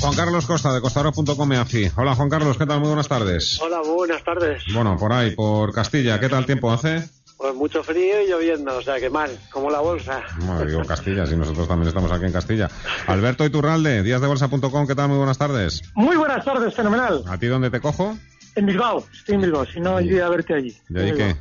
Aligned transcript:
Juan 0.00 0.14
Carlos 0.14 0.46
Costa 0.46 0.72
de 0.72 0.80
costaro.com 0.80 1.52
AFI. 1.52 1.90
Hola 1.96 2.14
Juan 2.14 2.28
Carlos, 2.30 2.56
¿qué 2.56 2.66
tal? 2.66 2.78
Muy 2.80 2.88
buenas 2.88 3.08
tardes. 3.08 3.60
Hola, 3.60 3.80
buenas 3.82 4.24
tardes. 4.24 4.62
Bueno, 4.72 4.96
por 4.98 5.12
ahí, 5.12 5.32
por 5.32 5.72
Castilla, 5.72 6.18
¿qué 6.18 6.28
tal 6.28 6.46
tiempo 6.46 6.72
hace? 6.72 7.04
Pues 7.36 7.54
mucho 7.54 7.82
frío 7.82 8.22
y 8.22 8.28
lloviendo, 8.28 8.76
o 8.76 8.82
sea 8.82 8.98
que 8.98 9.08
mal, 9.10 9.30
como 9.50 9.70
la 9.70 9.80
bolsa. 9.80 10.22
Bueno, 10.38 10.64
digo 10.64 10.82
Castilla, 10.86 11.26
si 11.26 11.36
nosotros 11.36 11.68
también 11.68 11.88
estamos 11.88 12.10
aquí 12.12 12.24
en 12.24 12.32
Castilla. 12.32 12.70
Alberto 13.06 13.44
Iturralde, 13.44 14.02
díasdebolsa.com, 14.02 14.86
¿qué 14.86 14.94
tal? 14.94 15.08
Muy 15.08 15.18
buenas 15.18 15.38
tardes. 15.38 15.82
Muy 15.94 16.16
buenas 16.16 16.44
tardes, 16.44 16.74
fenomenal. 16.74 17.22
¿A 17.28 17.38
ti 17.38 17.46
dónde 17.46 17.70
te 17.70 17.80
cojo? 17.80 18.16
En 18.56 18.66
Bilbao, 18.66 19.04
estoy 19.12 19.34
en 19.36 19.40
Bilbao, 19.42 19.66
si 19.66 19.80
no 19.80 20.00
iría 20.00 20.26
a 20.26 20.30
verte 20.30 20.54
allí. 20.54 20.74
¿De 20.88 21.04
ahí 21.04 21.12
qué? 21.14 21.36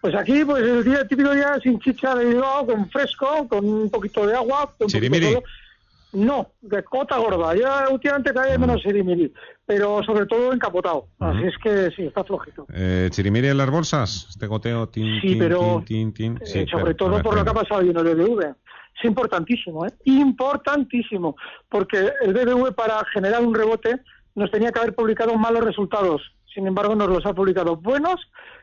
Pues 0.00 0.14
aquí, 0.14 0.44
pues 0.44 0.62
el 0.62 0.84
día 0.84 1.06
típico 1.06 1.30
día 1.32 1.58
sin 1.62 1.78
chicha 1.80 2.14
de 2.14 2.24
Bilbao, 2.26 2.66
con 2.66 2.88
fresco, 2.90 3.48
con 3.48 3.64
un 3.64 3.90
poquito 3.90 4.26
de 4.26 4.34
agua. 4.36 4.72
Un 4.78 4.86
Chirimiri. 4.88 5.26
poquito 5.34 5.40
de- 5.40 5.67
No, 6.12 6.52
de 6.62 6.82
cota 6.84 7.18
gorda. 7.18 7.54
Ya 7.54 7.86
últimamente 7.90 8.32
cae 8.32 8.56
menos 8.56 8.80
sirimiri, 8.82 9.32
pero 9.66 10.02
sobre 10.02 10.24
todo 10.26 10.52
encapotado. 10.52 11.06
Así 11.18 11.42
es 11.44 11.54
que 11.62 11.90
sí, 11.94 12.06
está 12.06 12.24
flojito. 12.24 12.66
Eh, 12.72 13.08
¿Chirimiri 13.10 13.48
en 13.48 13.58
las 13.58 13.70
bolsas? 13.70 14.26
Este 14.30 14.46
goteo, 14.46 14.88
tin, 14.88 15.20
Sí, 15.20 15.28
tin, 15.28 15.38
pero 15.38 15.82
tin, 15.84 16.12
tin, 16.12 16.36
tin. 16.38 16.46
Sí, 16.46 16.60
Eh, 16.60 16.66
sobre 16.70 16.94
pero- 16.94 16.96
todo 16.96 17.10
ver, 17.16 17.22
por 17.22 17.34
lo 17.36 17.44
que 17.44 17.50
ha 17.50 17.54
pasado 17.54 17.80
en 17.82 17.88
el 17.96 18.04
BBV. 18.04 18.54
Es 18.98 19.04
importantísimo, 19.04 19.86
¿eh? 19.86 19.90
Importantísimo, 20.04 21.36
porque 21.68 22.10
el 22.22 22.32
BBV 22.32 22.72
para 22.74 23.04
generar 23.12 23.42
un 23.44 23.54
rebote 23.54 24.00
nos 24.34 24.50
tenía 24.50 24.72
que 24.72 24.80
haber 24.80 24.94
publicado 24.94 25.34
malos 25.36 25.62
resultados. 25.64 26.22
Sin 26.54 26.66
embargo, 26.66 26.94
nos 26.96 27.08
los 27.08 27.24
ha 27.26 27.34
publicado 27.34 27.76
buenos 27.76 28.16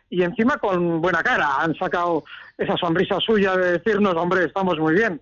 y 0.09 0.23
encima 0.23 0.57
con 0.57 0.99
buena 1.01 1.21
cara. 1.23 1.57
Han 1.59 1.75
sacado 1.75 2.23
esa 2.57 2.75
sonrisa 2.75 3.17
suya 3.19 3.55
de 3.55 3.73
decirnos, 3.73 4.15
hombre, 4.15 4.45
estamos 4.45 4.77
muy 4.79 4.95
bien. 4.95 5.21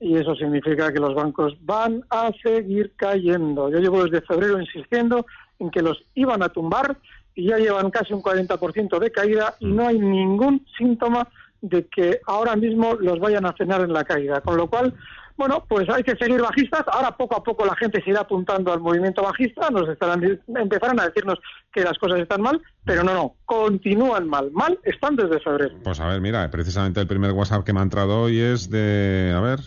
Y 0.00 0.16
eso 0.16 0.34
significa 0.34 0.92
que 0.92 0.98
los 0.98 1.14
bancos 1.14 1.54
van 1.60 2.02
a 2.08 2.30
seguir 2.42 2.94
cayendo. 2.96 3.68
Yo 3.68 3.78
llevo 3.78 4.04
desde 4.04 4.26
febrero 4.26 4.58
insistiendo 4.58 5.26
en 5.58 5.70
que 5.70 5.82
los 5.82 6.02
iban 6.14 6.42
a 6.42 6.48
tumbar 6.48 6.96
y 7.34 7.48
ya 7.48 7.58
llevan 7.58 7.90
casi 7.90 8.14
un 8.14 8.22
40% 8.22 8.98
de 8.98 9.12
caída 9.12 9.54
y 9.60 9.66
no 9.66 9.86
hay 9.86 9.98
ningún 9.98 10.66
síntoma 10.76 11.28
de 11.60 11.86
que 11.86 12.20
ahora 12.26 12.56
mismo 12.56 12.94
los 12.94 13.18
vayan 13.18 13.46
a 13.46 13.54
cenar 13.56 13.82
en 13.82 13.92
la 13.92 14.04
caída. 14.04 14.40
Con 14.40 14.56
lo 14.56 14.68
cual, 14.68 14.94
bueno, 15.36 15.64
pues 15.68 15.88
hay 15.90 16.02
que 16.02 16.16
seguir 16.16 16.40
bajistas. 16.40 16.84
Ahora 16.90 17.16
poco 17.16 17.36
a 17.36 17.42
poco 17.42 17.66
la 17.66 17.76
gente 17.76 18.02
se 18.02 18.16
apuntando 18.16 18.72
al 18.72 18.80
movimiento 18.80 19.22
bajista. 19.22 19.70
Nos 19.70 19.88
estarán, 19.88 20.40
empezarán 20.48 20.98
a 21.00 21.06
decirnos 21.06 21.38
que 21.72 21.82
las 21.82 21.98
cosas 21.98 22.20
están 22.20 22.40
mal, 22.40 22.60
pero 22.84 23.04
no, 23.04 23.14
no, 23.14 23.34
continúan 23.44 24.28
mal. 24.28 24.50
Mal 24.52 24.78
están 24.82 25.16
desde 25.16 25.40
febrero. 25.40 25.76
Pues 25.84 26.00
a 26.00 26.08
ver, 26.08 26.20
mira, 26.20 26.50
precisamente 26.50 27.00
el 27.00 27.06
primer 27.06 27.32
WhatsApp 27.32 27.64
que 27.64 27.72
me 27.72 27.80
ha 27.80 27.84
entrado 27.84 28.22
hoy 28.22 28.40
es 28.40 28.70
de... 28.70 29.32
A 29.36 29.40
ver, 29.40 29.60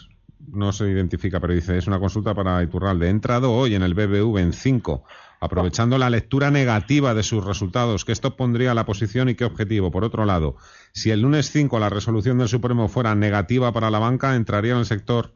no 0.52 0.72
se 0.72 0.90
identifica, 0.90 1.40
pero 1.40 1.54
dice, 1.54 1.78
es 1.78 1.88
una 1.88 2.00
consulta 2.00 2.34
para 2.34 2.62
Iturralde. 2.64 3.08
He 3.08 3.10
entrado 3.10 3.52
hoy 3.52 3.76
en 3.76 3.84
el 3.84 3.94
BBV 3.94 4.38
en 4.40 4.54
5, 4.54 5.04
aprovechando 5.40 5.98
la 5.98 6.10
lectura 6.10 6.52
negativa 6.52 7.14
de 7.14 7.24
sus 7.24 7.44
resultados. 7.46 8.06
¿Qué 8.06 8.12
esto 8.12 8.36
pondría 8.36 8.74
la 8.74 8.86
posición 8.86 9.30
y 9.30 9.36
qué 9.36 9.46
objetivo? 9.46 9.92
Por 9.92 10.04
otro 10.04 10.26
lado, 10.26 10.58
si 10.94 11.12
el 11.12 11.22
lunes 11.22 11.52
5 11.52 11.80
la 11.80 11.90
resolución 11.90 12.38
del 12.38 12.48
Supremo 12.48 12.88
fuera 12.88 13.16
negativa 13.16 13.72
para 13.72 13.90
la 13.90 14.00
banca, 14.00 14.36
entraría 14.36 14.74
en 14.74 14.80
el 14.80 14.86
sector... 14.86 15.34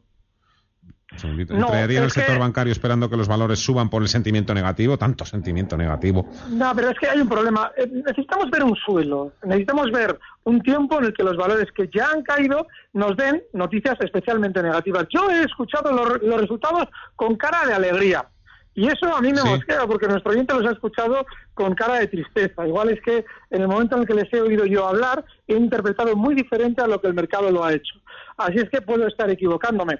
No, 1.10 1.30
¿Entraría 1.40 1.98
en 1.98 2.04
el 2.04 2.12
que- 2.12 2.20
sector 2.20 2.38
bancario 2.38 2.70
esperando 2.72 3.08
que 3.08 3.16
los 3.16 3.26
valores 3.28 3.58
suban 3.58 3.88
por 3.88 4.02
el 4.02 4.08
sentimiento 4.08 4.52
negativo? 4.52 4.98
Tanto 4.98 5.24
sentimiento 5.24 5.76
negativo. 5.76 6.28
No, 6.50 6.72
pero 6.76 6.90
es 6.90 6.98
que 6.98 7.08
hay 7.08 7.18
un 7.20 7.28
problema. 7.28 7.72
Eh, 7.78 7.88
Necesitamos 7.90 8.50
ver 8.50 8.62
un 8.62 8.76
suelo, 8.76 9.32
necesitamos 9.42 9.90
ver 9.90 10.18
un 10.44 10.60
tiempo 10.60 10.98
en 10.98 11.06
el 11.06 11.14
que 11.14 11.22
los 11.24 11.36
valores 11.36 11.66
que 11.74 11.88
ya 11.92 12.10
han 12.10 12.22
caído 12.22 12.66
nos 12.92 13.16
den 13.16 13.42
noticias 13.54 13.96
especialmente 14.00 14.62
negativas. 14.62 15.06
Yo 15.08 15.30
he 15.30 15.44
escuchado 15.44 15.90
los, 15.92 16.22
los 16.22 16.40
resultados 16.42 16.84
con 17.16 17.36
cara 17.36 17.66
de 17.66 17.72
alegría. 17.74 18.26
Y 18.74 18.86
eso 18.86 19.12
a 19.12 19.20
mí 19.20 19.32
me 19.32 19.40
Sí. 19.40 19.48
mosquea, 19.48 19.86
porque 19.88 20.06
nuestro 20.06 20.30
oyente 20.30 20.54
los 20.54 20.64
ha 20.66 20.70
escuchado 20.70 21.26
con 21.54 21.74
cara 21.74 21.94
de 21.96 22.06
tristeza. 22.06 22.64
Igual 22.64 22.90
es 22.90 23.00
que 23.00 23.24
en 23.50 23.62
el 23.62 23.66
momento 23.66 23.96
en 23.96 24.02
el 24.02 24.06
que 24.06 24.14
les 24.14 24.32
he 24.32 24.40
oído 24.40 24.66
yo 24.66 24.86
hablar, 24.86 25.24
he 25.48 25.56
interpretado 25.56 26.14
muy 26.14 26.34
diferente 26.36 26.80
a 26.80 26.86
lo 26.86 27.00
que 27.00 27.08
el 27.08 27.14
mercado 27.14 27.50
lo 27.50 27.64
ha 27.64 27.72
hecho. 27.72 27.94
Así 28.36 28.58
es 28.58 28.70
que 28.70 28.80
puedo 28.80 29.08
estar 29.08 29.28
equivocándome, 29.30 29.98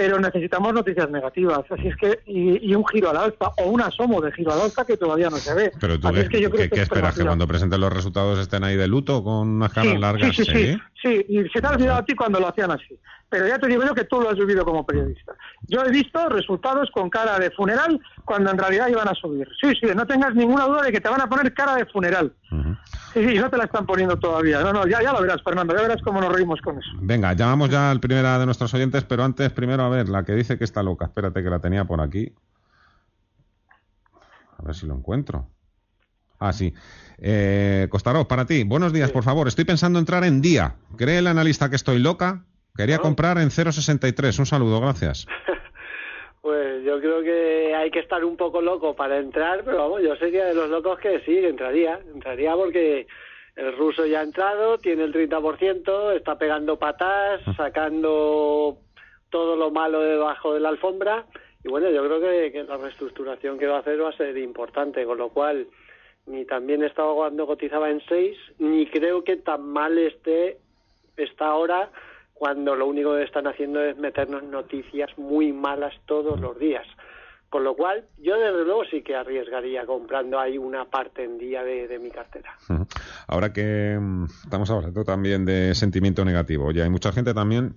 pero 0.00 0.18
necesitamos 0.18 0.72
noticias 0.72 1.10
negativas. 1.10 1.60
Así 1.68 1.88
es 1.88 1.96
que, 1.96 2.20
y, 2.24 2.70
y 2.70 2.74
un 2.74 2.86
giro 2.86 3.10
al 3.10 3.18
alza, 3.18 3.52
o 3.58 3.66
un 3.68 3.82
asomo 3.82 4.18
de 4.22 4.32
giro 4.32 4.50
al 4.50 4.62
alza 4.62 4.86
que 4.86 4.96
todavía 4.96 5.28
no 5.28 5.36
se 5.36 5.52
ve. 5.52 5.72
Pero 5.78 6.00
tú, 6.00 6.08
Así 6.08 6.20
es 6.20 6.28
que 6.30 6.40
yo 6.40 6.48
creo 6.48 6.62
qué- 6.62 6.68
que 6.70 6.76
qué 6.76 6.82
esperas? 6.82 7.14
¿Que 7.18 7.22
cuando 7.26 7.46
presenten 7.46 7.78
los 7.82 7.92
resultados 7.92 8.38
estén 8.38 8.64
ahí 8.64 8.76
de 8.76 8.88
luto 8.88 9.22
con 9.22 9.46
unas 9.48 9.70
caras 9.74 9.92
Sí, 9.92 9.98
largas? 9.98 10.34
Sí, 10.34 10.42
sí, 10.46 10.52
sí, 10.52 10.78
sí, 11.02 11.26
y 11.28 11.48
se 11.50 11.60
te 11.60 11.66
ha 11.66 11.70
olvidado 11.72 11.98
a 11.98 12.04
ti 12.06 12.14
cuando 12.14 12.40
lo 12.40 12.48
hacían 12.48 12.70
así. 12.70 12.98
Pero 13.28 13.46
ya 13.46 13.58
te 13.58 13.68
digo 13.68 13.82
yo 13.84 13.94
que 13.94 14.04
tú 14.04 14.20
lo 14.22 14.30
has 14.30 14.36
vivido 14.38 14.64
como 14.64 14.86
periodista. 14.86 15.34
Yo 15.68 15.84
he 15.84 15.90
visto 15.90 16.28
resultados 16.30 16.90
con 16.92 17.10
cara 17.10 17.38
de 17.38 17.50
funeral 17.50 18.00
cuando 18.24 18.50
en 18.50 18.56
realidad 18.58 18.88
iban 18.88 19.06
a 19.06 19.14
subir. 19.14 19.46
Sí, 19.60 19.68
sí, 19.78 19.86
no 19.94 20.06
tengas 20.06 20.34
ninguna 20.34 20.64
duda 20.64 20.82
de 20.84 20.92
que 20.92 21.00
te 21.02 21.10
van 21.10 21.20
a 21.20 21.28
poner 21.28 21.52
cara 21.52 21.76
de 21.76 21.84
funeral. 21.84 22.32
Sí, 22.48 22.56
y 23.14 23.38
no 23.38 23.50
te 23.50 23.56
la 23.56 23.64
están 23.64 23.86
poniendo 23.86 24.18
todavía. 24.18 24.60
No, 24.62 24.72
no, 24.72 24.86
ya, 24.86 25.02
ya 25.02 25.12
lo 25.12 25.20
verás, 25.22 25.42
Fernando, 25.42 25.74
ya 25.74 25.82
verás 25.82 26.02
cómo 26.02 26.20
nos 26.20 26.32
reímos 26.32 26.60
con 26.60 26.78
eso. 26.78 26.90
Venga, 27.00 27.32
llamamos 27.32 27.70
ya 27.70 27.90
al 27.90 28.00
primera 28.00 28.38
de 28.38 28.46
nuestros 28.46 28.72
oyentes, 28.74 29.04
pero 29.04 29.24
antes, 29.24 29.50
primero, 29.50 29.82
a 29.82 29.88
ver, 29.88 30.08
la 30.08 30.24
que 30.24 30.34
dice 30.34 30.58
que 30.58 30.64
está 30.64 30.82
loca. 30.82 31.06
Espérate 31.06 31.42
que 31.42 31.50
la 31.50 31.58
tenía 31.60 31.84
por 31.84 32.00
aquí. 32.00 32.32
A 34.58 34.62
ver 34.62 34.74
si 34.74 34.86
lo 34.86 34.94
encuentro. 34.94 35.48
Ah, 36.38 36.52
sí. 36.52 36.72
Eh, 37.18 37.88
Costaró, 37.90 38.26
para 38.26 38.46
ti. 38.46 38.64
Buenos 38.64 38.92
días, 38.92 39.10
por 39.10 39.24
favor. 39.24 39.48
Estoy 39.48 39.64
pensando 39.64 39.98
entrar 39.98 40.24
en 40.24 40.40
día. 40.40 40.76
¿Cree 40.96 41.18
el 41.18 41.26
analista 41.26 41.68
que 41.68 41.76
estoy 41.76 41.98
loca? 41.98 42.44
Quería 42.76 42.98
comprar 42.98 43.38
en 43.38 43.50
0,63. 43.50 44.38
Un 44.38 44.46
saludo, 44.46 44.80
gracias. 44.80 45.26
Pues 46.40 46.82
yo 46.84 46.98
creo 47.00 47.22
que 47.22 47.74
hay 47.74 47.90
que 47.90 47.98
estar 47.98 48.24
un 48.24 48.36
poco 48.36 48.62
loco 48.62 48.94
para 48.94 49.18
entrar, 49.18 49.62
pero 49.64 49.78
vamos, 49.78 50.02
yo 50.02 50.16
sería 50.16 50.46
de 50.46 50.54
los 50.54 50.70
locos 50.70 50.98
que 50.98 51.20
sí, 51.20 51.36
entraría. 51.38 52.00
Entraría 52.14 52.54
porque 52.54 53.06
el 53.56 53.76
ruso 53.76 54.06
ya 54.06 54.20
ha 54.20 54.24
entrado, 54.24 54.78
tiene 54.78 55.04
el 55.04 55.12
30%, 55.12 56.16
está 56.16 56.38
pegando 56.38 56.78
patas, 56.78 57.42
sacando 57.56 58.78
todo 59.28 59.56
lo 59.56 59.70
malo 59.70 60.00
debajo 60.00 60.54
de 60.54 60.60
la 60.60 60.70
alfombra. 60.70 61.26
Y 61.62 61.68
bueno, 61.68 61.90
yo 61.90 62.02
creo 62.06 62.20
que, 62.20 62.52
que 62.52 62.64
la 62.64 62.78
reestructuración 62.78 63.58
que 63.58 63.66
va 63.66 63.76
a 63.76 63.80
hacer 63.80 64.02
va 64.02 64.08
a 64.08 64.16
ser 64.16 64.36
importante, 64.38 65.04
con 65.04 65.18
lo 65.18 65.28
cual 65.28 65.66
ni 66.26 66.46
también 66.46 66.82
estaba 66.82 67.14
cuando 67.14 67.46
cotizaba 67.46 67.90
en 67.90 68.00
6, 68.08 68.36
ni 68.58 68.86
creo 68.86 69.24
que 69.24 69.36
tan 69.36 69.68
mal 69.68 69.98
esté 69.98 70.58
está 71.16 71.48
ahora 71.48 71.90
cuando 72.40 72.74
lo 72.74 72.86
único 72.86 73.16
que 73.16 73.24
están 73.24 73.46
haciendo 73.46 73.84
es 73.84 73.98
meternos 73.98 74.42
noticias 74.42 75.10
muy 75.18 75.52
malas 75.52 75.92
todos 76.06 76.40
los 76.40 76.58
días. 76.58 76.86
Con 77.50 77.64
lo 77.64 77.76
cual, 77.76 78.06
yo 78.16 78.34
desde 78.38 78.64
luego 78.64 78.82
sí 78.90 79.02
que 79.02 79.14
arriesgaría 79.14 79.84
comprando 79.84 80.40
ahí 80.40 80.56
una 80.56 80.86
parte 80.86 81.22
en 81.22 81.36
día 81.36 81.62
de, 81.62 81.86
de 81.86 81.98
mi 81.98 82.10
cartera. 82.10 82.56
Ahora 83.28 83.52
que 83.52 83.94
mm, 84.00 84.24
estamos 84.44 84.70
hablando 84.70 85.04
también 85.04 85.44
de 85.44 85.74
sentimiento 85.74 86.24
negativo, 86.24 86.64
oye, 86.64 86.82
hay 86.82 86.88
mucha 86.88 87.12
gente 87.12 87.34
también 87.34 87.74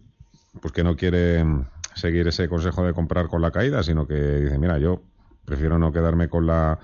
pues 0.61 0.71
que 0.71 0.85
no 0.85 0.95
quiere 0.95 1.43
mm, 1.43 1.65
seguir 1.93 2.25
ese 2.29 2.47
consejo 2.47 2.85
de 2.85 2.93
comprar 2.93 3.27
con 3.27 3.41
la 3.41 3.51
caída, 3.51 3.83
sino 3.83 4.07
que 4.07 4.15
dice, 4.15 4.57
mira, 4.57 4.77
yo 4.77 5.01
prefiero 5.43 5.77
no 5.77 5.91
quedarme 5.91 6.29
con 6.29 6.47
la 6.47 6.79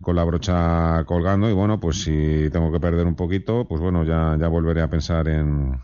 con 0.00 0.16
la 0.16 0.24
brocha 0.24 1.04
colgando 1.04 1.50
y 1.50 1.52
bueno, 1.52 1.78
pues 1.78 2.00
si 2.00 2.48
tengo 2.50 2.72
que 2.72 2.80
perder 2.80 3.06
un 3.06 3.16
poquito, 3.16 3.66
pues 3.68 3.82
bueno, 3.82 4.04
ya, 4.04 4.34
ya 4.40 4.48
volveré 4.48 4.80
a 4.80 4.88
pensar 4.88 5.28
en, 5.28 5.74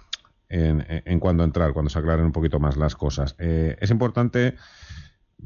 en, 0.48 0.84
en 0.88 1.20
cuándo 1.20 1.44
entrar, 1.44 1.72
cuando 1.72 1.90
se 1.90 1.98
aclaren 1.98 2.26
un 2.26 2.32
poquito 2.32 2.58
más 2.58 2.76
las 2.76 2.96
cosas. 2.96 3.34
Eh, 3.38 3.76
es 3.80 3.90
importante 3.90 4.54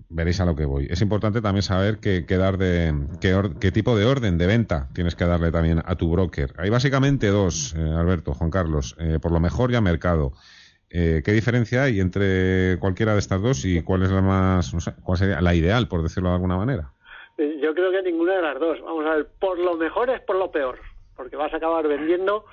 veréis 0.09 0.41
a 0.41 0.45
lo 0.45 0.55
que 0.55 0.65
voy. 0.65 0.87
Es 0.91 1.01
importante 1.03 1.41
también 1.41 1.63
saber 1.63 1.99
qué, 2.01 2.25
dar 2.37 2.59
de 2.59 2.95
qué, 3.21 3.73
tipo 3.73 3.97
de 3.97 4.05
orden 4.05 4.39
de 4.39 4.47
venta 4.47 4.89
tienes 4.95 5.15
que 5.15 5.25
darle 5.25 5.51
también 5.51 5.83
a 5.85 5.97
tu 5.97 6.11
broker. 6.11 6.53
Hay 6.59 6.71
básicamente 6.71 7.29
dos, 7.29 7.75
eh, 7.77 7.81
Alberto, 7.81 8.35
Juan 8.35 8.51
Carlos, 8.51 8.97
eh, 8.99 9.19
por 9.21 9.33
lo 9.33 9.41
mejor 9.41 9.71
y 9.73 9.77
a 9.77 9.81
mercado. 9.81 10.33
Eh, 10.91 11.23
¿Qué 11.25 11.33
diferencia 11.33 11.85
hay 11.85 12.01
entre 12.01 12.77
cualquiera 12.81 13.13
de 13.13 13.21
estas 13.21 13.41
dos 13.41 13.65
y 13.65 13.83
cuál 13.83 14.03
es 14.03 14.11
la 14.11 14.23
más, 14.23 14.73
cuál 15.03 15.19
sería 15.19 15.41
la 15.41 15.55
ideal, 15.55 15.87
por 15.87 16.03
decirlo 16.03 16.31
de 16.31 16.35
alguna 16.37 16.57
manera? 16.57 16.93
Yo 17.39 17.75
creo 17.75 17.91
que 17.91 18.03
ninguna 18.03 18.35
de 18.35 18.43
las 18.43 18.59
dos. 18.59 18.81
Vamos 18.83 19.07
a 19.07 19.15
ver, 19.15 19.29
por 19.39 19.59
lo 19.59 19.77
mejor 19.77 20.11
es 20.11 20.21
por 20.23 20.37
lo 20.37 20.51
peor, 20.51 20.79
porque 21.17 21.37
vas 21.37 21.53
a 21.55 21.57
acabar 21.57 21.87
vendiendo 21.87 22.45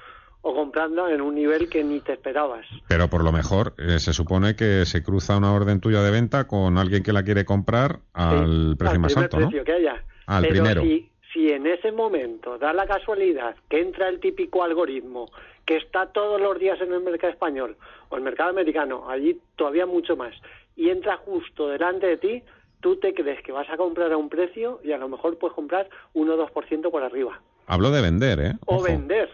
o 0.47 0.55
comprando 0.55 1.09
en 1.09 1.19
un 1.19 1.35
nivel 1.35 1.67
que 1.67 1.83
ni 1.83 1.99
te 1.99 2.13
esperabas. 2.13 2.65
Pero 2.87 3.09
por 3.09 3.21
lo 3.21 3.33
mejor 3.33 3.73
eh, 3.77 3.99
se 3.99 4.13
supone 4.13 4.55
que 4.55 4.85
se 4.85 5.03
cruza 5.03 5.35
una 5.35 5.53
orden 5.53 5.81
tuya 5.81 6.01
de 6.01 6.09
venta 6.09 6.47
con 6.47 6.77
alguien 6.77 7.03
que 7.03 7.11
la 7.11 7.23
quiere 7.23 7.43
comprar 7.43 7.99
al 8.13 8.77
precio 8.77 8.97
más 8.97 9.17
alto, 9.17 9.37
precio 9.37 9.65
que 9.65 9.73
haya. 9.73 10.03
Al 10.25 10.47
primero. 10.47 10.83
Si, 10.83 11.11
si 11.33 11.49
en 11.51 11.67
ese 11.67 11.91
momento 11.91 12.57
da 12.57 12.71
la 12.71 12.87
casualidad 12.87 13.57
que 13.67 13.81
entra 13.81 14.07
el 14.07 14.21
típico 14.21 14.63
algoritmo 14.63 15.29
que 15.65 15.75
está 15.75 16.05
todos 16.13 16.39
los 16.39 16.57
días 16.57 16.79
en 16.79 16.93
el 16.93 17.01
mercado 17.01 17.33
español 17.33 17.75
o 18.07 18.15
el 18.15 18.21
mercado 18.21 18.51
americano, 18.51 19.09
allí 19.09 19.37
todavía 19.57 19.85
mucho 19.85 20.15
más, 20.15 20.33
y 20.77 20.89
entra 20.89 21.17
justo 21.17 21.67
delante 21.67 22.07
de 22.07 22.17
ti, 22.17 22.43
tú 22.79 22.95
te 22.95 23.13
crees 23.13 23.43
que 23.43 23.51
vas 23.51 23.69
a 23.69 23.75
comprar 23.75 24.13
a 24.13 24.17
un 24.17 24.29
precio 24.29 24.79
y 24.81 24.93
a 24.93 24.97
lo 24.97 25.09
mejor 25.09 25.37
puedes 25.37 25.55
comprar 25.55 25.89
1 26.13 26.33
o 26.33 26.47
2% 26.47 26.89
por 26.89 27.03
arriba. 27.03 27.41
Hablo 27.65 27.91
de 27.91 28.01
vender, 28.01 28.39
¿eh? 28.39 28.53
O 28.65 28.81
vender 28.81 29.29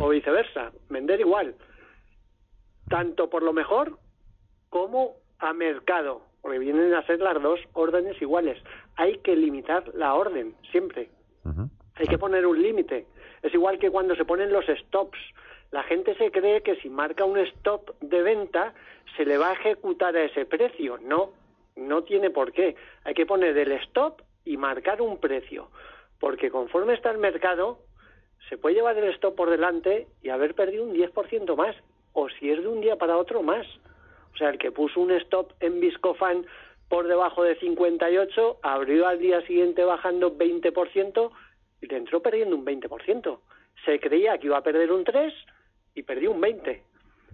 o 0.00 0.08
viceversa, 0.08 0.72
vender 0.88 1.20
igual, 1.20 1.54
tanto 2.88 3.30
por 3.30 3.42
lo 3.42 3.52
mejor 3.52 3.98
como 4.68 5.16
a 5.38 5.52
mercado, 5.52 6.22
porque 6.42 6.58
vienen 6.58 6.94
a 6.94 7.04
ser 7.06 7.20
las 7.20 7.40
dos 7.42 7.60
órdenes 7.72 8.20
iguales. 8.20 8.62
Hay 8.96 9.18
que 9.18 9.36
limitar 9.36 9.84
la 9.94 10.14
orden, 10.14 10.54
siempre. 10.70 11.10
Hay 11.94 12.06
que 12.06 12.18
poner 12.18 12.46
un 12.46 12.60
límite. 12.60 13.06
Es 13.42 13.52
igual 13.54 13.78
que 13.78 13.90
cuando 13.90 14.14
se 14.14 14.24
ponen 14.24 14.52
los 14.52 14.66
stops. 14.66 15.18
La 15.70 15.82
gente 15.82 16.14
se 16.16 16.30
cree 16.30 16.62
que 16.62 16.76
si 16.76 16.88
marca 16.88 17.24
un 17.24 17.38
stop 17.38 17.98
de 18.00 18.22
venta 18.22 18.72
se 19.16 19.24
le 19.24 19.36
va 19.36 19.50
a 19.50 19.52
ejecutar 19.54 20.16
a 20.16 20.24
ese 20.24 20.46
precio. 20.46 20.98
No, 21.02 21.32
no 21.76 22.04
tiene 22.04 22.30
por 22.30 22.52
qué. 22.52 22.76
Hay 23.04 23.14
que 23.14 23.26
poner 23.26 23.56
el 23.56 23.72
stop 23.72 24.22
y 24.44 24.56
marcar 24.56 25.02
un 25.02 25.18
precio. 25.18 25.70
Porque 26.20 26.50
conforme 26.50 26.94
está 26.94 27.10
el 27.10 27.18
mercado, 27.18 27.78
se 28.48 28.56
puede 28.56 28.76
llevar 28.76 28.96
el 28.96 29.12
stop 29.14 29.34
por 29.34 29.50
delante 29.50 30.06
y 30.22 30.30
haber 30.30 30.54
perdido 30.54 30.84
un 30.84 30.94
10% 30.94 31.56
más, 31.56 31.76
o 32.12 32.28
si 32.28 32.50
es 32.50 32.60
de 32.60 32.68
un 32.68 32.80
día 32.80 32.96
para 32.96 33.16
otro 33.16 33.42
más. 33.42 33.66
O 34.34 34.36
sea, 34.36 34.50
el 34.50 34.58
que 34.58 34.72
puso 34.72 35.00
un 35.00 35.10
stop 35.12 35.52
en 35.60 35.80
Viscofan 35.80 36.46
por 36.88 37.06
debajo 37.06 37.42
de 37.42 37.58
58, 37.58 38.58
abrió 38.62 39.06
al 39.06 39.18
día 39.18 39.40
siguiente 39.42 39.84
bajando 39.84 40.36
20% 40.36 41.30
y 41.82 41.86
le 41.86 41.96
entró 41.96 42.22
perdiendo 42.22 42.56
un 42.56 42.64
20%. 42.64 43.38
Se 43.84 44.00
creía 44.00 44.38
que 44.38 44.46
iba 44.46 44.58
a 44.58 44.62
perder 44.62 44.90
un 44.92 45.04
3 45.04 45.32
y 45.94 46.02
perdió 46.02 46.32
un 46.32 46.40
20. 46.40 46.82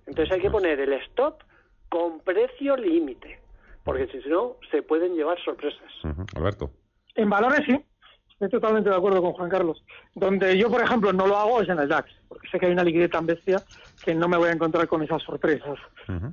Entonces 0.06 0.34
hay 0.34 0.40
que 0.40 0.50
poner 0.50 0.81
el 0.81 0.93
stop 0.94 1.43
con 1.88 2.20
precio 2.20 2.76
límite, 2.76 3.38
porque 3.84 4.08
si 4.08 4.28
no, 4.28 4.56
se 4.70 4.82
pueden 4.82 5.14
llevar 5.14 5.38
sorpresas. 5.43 5.93
Alberto. 6.37 6.70
En 7.14 7.31
valores 7.31 7.61
sí, 7.66 7.81
Estoy 8.35 8.49
totalmente 8.49 8.91
de 8.91 8.97
acuerdo 8.97 9.23
con 9.23 9.33
Juan 9.33 9.49
Carlos. 9.49 9.83
Donde 10.15 10.59
yo, 10.59 10.69
por 10.69 10.83
ejemplo, 10.83 11.13
no 11.13 11.27
lo 11.27 11.37
hago 11.37 11.63
es 11.63 11.69
en 11.69 11.79
el 11.79 11.89
DAX, 11.89 12.11
porque 12.29 12.49
sé 12.49 12.59
que 12.59 12.67
hay 12.67 12.73
una 12.73 12.85
liquidez 12.85 13.11
tan 13.11 13.27
bestia 13.27 13.63
que 14.05 14.15
no 14.15 14.29
me 14.29 14.37
voy 14.37 14.49
a 14.49 14.53
encontrar 14.53 14.89
con 14.89 15.03
esas 15.03 15.23
sorpresas. 15.23 15.79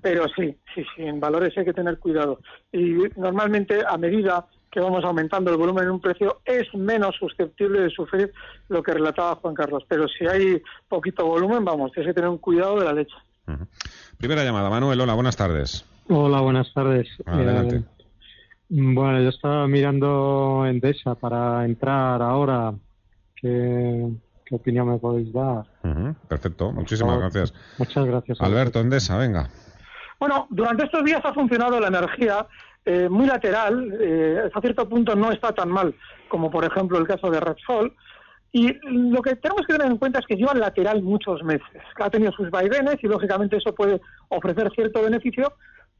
Pero 0.01 0.25
sí, 0.35 0.57
sí, 0.73 0.83
sí, 0.95 1.03
en 1.03 1.19
valores 1.19 1.57
hay 1.57 1.63
que 1.63 1.73
tener 1.73 1.99
cuidado. 1.99 2.39
Y 2.71 2.95
normalmente, 3.15 3.81
a 3.87 3.97
medida 3.97 4.45
que 4.71 4.79
vamos 4.79 5.03
aumentando 5.03 5.51
el 5.51 5.57
volumen 5.57 5.83
en 5.83 5.91
un 5.91 6.01
precio, 6.01 6.41
es 6.45 6.73
menos 6.73 7.15
susceptible 7.17 7.81
de 7.81 7.89
sufrir 7.89 8.33
lo 8.69 8.81
que 8.81 8.93
relataba 8.93 9.35
Juan 9.35 9.53
Carlos. 9.53 9.83
Pero 9.87 10.07
si 10.07 10.25
hay 10.25 10.61
poquito 10.87 11.25
volumen, 11.25 11.63
vamos, 11.63 11.91
tienes 11.91 12.09
que 12.09 12.15
tener 12.15 12.29
un 12.29 12.39
cuidado 12.39 12.79
de 12.79 12.85
la 12.85 12.93
leche. 12.93 13.15
Primera 14.17 14.43
llamada, 14.43 14.69
Manuel, 14.69 14.99
hola, 15.01 15.13
buenas 15.13 15.35
tardes. 15.35 15.85
Hola, 16.07 16.41
buenas 16.41 16.73
tardes. 16.73 17.07
Adelante. 17.25 17.75
Eh, 17.77 18.00
bueno, 18.71 19.21
yo 19.21 19.29
estaba 19.29 19.67
mirando 19.67 20.65
Endesa 20.65 21.15
para 21.15 21.65
entrar 21.65 22.21
ahora. 22.21 22.73
¿Qué, 23.35 24.07
opinión 24.51 24.89
me 24.89 24.97
podéis 24.97 25.31
dar? 25.31 25.65
perfecto, 26.27 26.71
muchísimas 26.71 27.19
gracias. 27.19 27.53
Muchas 27.77 28.05
gracias. 28.05 28.41
Alberto, 28.41 28.79
Endesa, 28.79 29.17
venga. 29.17 29.49
Bueno, 30.19 30.47
durante 30.49 30.85
estos 30.85 31.03
días 31.03 31.21
ha 31.23 31.33
funcionado 31.33 31.79
la 31.79 31.87
energía 31.87 32.45
eh, 32.85 33.07
muy 33.09 33.27
lateral, 33.27 33.97
eh, 33.99 34.41
hasta 34.45 34.61
cierto 34.61 34.89
punto 34.89 35.15
no 35.15 35.31
está 35.31 35.53
tan 35.53 35.69
mal 35.69 35.93
como 36.31 36.49
por 36.49 36.63
ejemplo 36.63 36.97
el 36.97 37.05
caso 37.05 37.29
de 37.29 37.39
Repsol. 37.39 37.93
Y 38.53 38.73
lo 38.83 39.21
que 39.21 39.35
tenemos 39.35 39.65
que 39.65 39.73
tener 39.73 39.87
en 39.87 39.97
cuenta 39.97 40.19
es 40.19 40.25
que 40.25 40.35
lleva 40.35 40.53
lateral 40.53 41.01
muchos 41.03 41.43
meses. 41.43 41.81
Ha 41.95 42.09
tenido 42.09 42.31
sus 42.31 42.49
vaivenes 42.49 42.97
y 43.01 43.07
lógicamente 43.07 43.57
eso 43.57 43.73
puede 43.75 44.01
ofrecer 44.29 44.69
cierto 44.73 45.01
beneficio, 45.01 45.53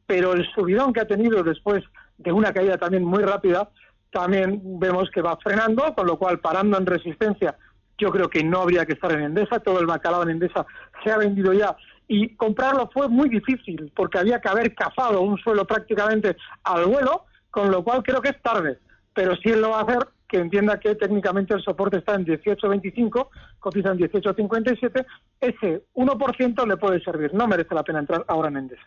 pero 0.05 0.33
el 0.33 0.45
subidón 0.53 0.91
que 0.91 1.01
ha 1.01 1.07
tenido 1.07 1.43
después 1.43 1.83
de 2.23 2.31
una 2.31 2.53
caída 2.53 2.77
también 2.77 3.03
muy 3.03 3.23
rápida, 3.23 3.69
también 4.11 4.61
vemos 4.79 5.09
que 5.11 5.21
va 5.21 5.37
frenando, 5.37 5.93
con 5.95 6.05
lo 6.05 6.17
cual 6.17 6.39
parando 6.39 6.77
en 6.77 6.85
resistencia, 6.85 7.55
yo 7.97 8.11
creo 8.11 8.29
que 8.29 8.43
no 8.43 8.61
habría 8.61 8.85
que 8.85 8.93
estar 8.93 9.11
en 9.11 9.21
Endesa, 9.21 9.59
todo 9.59 9.79
el 9.79 9.85
bacalao 9.85 10.23
en 10.23 10.31
Endesa 10.31 10.65
se 11.03 11.11
ha 11.11 11.17
vendido 11.17 11.53
ya. 11.53 11.75
Y 12.07 12.35
comprarlo 12.35 12.89
fue 12.93 13.07
muy 13.07 13.29
difícil 13.29 13.91
porque 13.95 14.17
había 14.17 14.41
que 14.41 14.49
haber 14.49 14.75
cazado 14.75 15.21
un 15.21 15.37
suelo 15.37 15.65
prácticamente 15.65 16.35
al 16.63 16.85
vuelo, 16.85 17.25
con 17.49 17.71
lo 17.71 17.83
cual 17.83 18.03
creo 18.03 18.21
que 18.21 18.29
es 18.29 18.41
tarde, 18.41 18.79
pero 19.13 19.35
si 19.37 19.49
él 19.49 19.61
lo 19.61 19.69
va 19.69 19.79
a 19.79 19.83
hacer, 19.83 20.07
que 20.31 20.37
entienda 20.37 20.79
que 20.79 20.95
técnicamente 20.95 21.53
el 21.53 21.61
soporte 21.61 21.97
está 21.97 22.15
en 22.15 22.25
18.25, 22.25 23.27
cotiza 23.59 23.91
en 23.91 23.97
18.57, 23.97 25.05
ese 25.41 25.83
1% 25.93 26.67
le 26.67 26.77
puede 26.77 27.03
servir. 27.03 27.33
No 27.33 27.49
merece 27.49 27.75
la 27.75 27.83
pena 27.83 27.99
entrar 27.99 28.23
ahora 28.29 28.47
en 28.47 28.57
Endesa. 28.57 28.81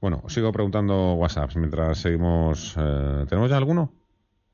Bueno, 0.00 0.22
sigo 0.28 0.52
preguntando 0.52 1.14
WhatsApps 1.14 1.56
mientras 1.56 1.98
seguimos. 1.98 2.76
Eh, 2.78 3.26
¿Tenemos 3.28 3.50
ya 3.50 3.56
alguno? 3.56 3.92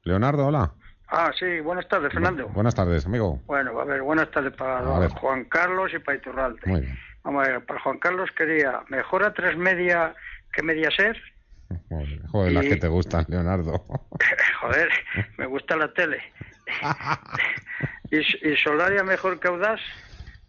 Leonardo, 0.05 0.47
hola. 0.47 0.73
Ah, 1.11 1.31
sí, 1.39 1.61
buenas 1.61 1.87
tardes, 1.89 2.11
Fernando. 2.13 2.49
buenas 2.49 2.75
tardes, 2.75 3.05
amigo. 3.05 3.43
Bueno, 3.47 3.79
a 3.79 3.85
ver, 3.85 4.01
buenas 4.01 4.31
tardes 4.31 4.55
para 4.55 5.11
Juan 5.11 5.45
Carlos 5.45 5.93
y 5.95 5.99
para 5.99 6.17
Iturralde. 6.17 6.61
Muy 6.65 6.81
bien. 6.81 6.99
Vamos 7.23 7.47
a 7.47 7.51
ver, 7.51 7.67
para 7.67 7.81
Juan 7.81 7.99
Carlos 7.99 8.31
quería, 8.35 8.81
¿mejora 8.89 9.35
tres 9.35 9.59
media 9.59 10.15
que 10.55 10.63
media 10.63 10.91
ser? 10.91 11.21
Joder, 12.33 12.53
las 12.53 12.65
que 12.65 12.77
te 12.77 12.89
gustan, 12.89 13.25
Leonardo. 13.29 13.85
Joder, 14.61 14.89
me 15.37 15.47
gusta 15.47 15.77
la 15.77 15.93
tele. 15.93 16.19
¿Y, 18.11 18.57
Solaria 18.57 19.03
mejor 19.03 19.39
que 19.41 19.49
Audaz? 19.49 19.81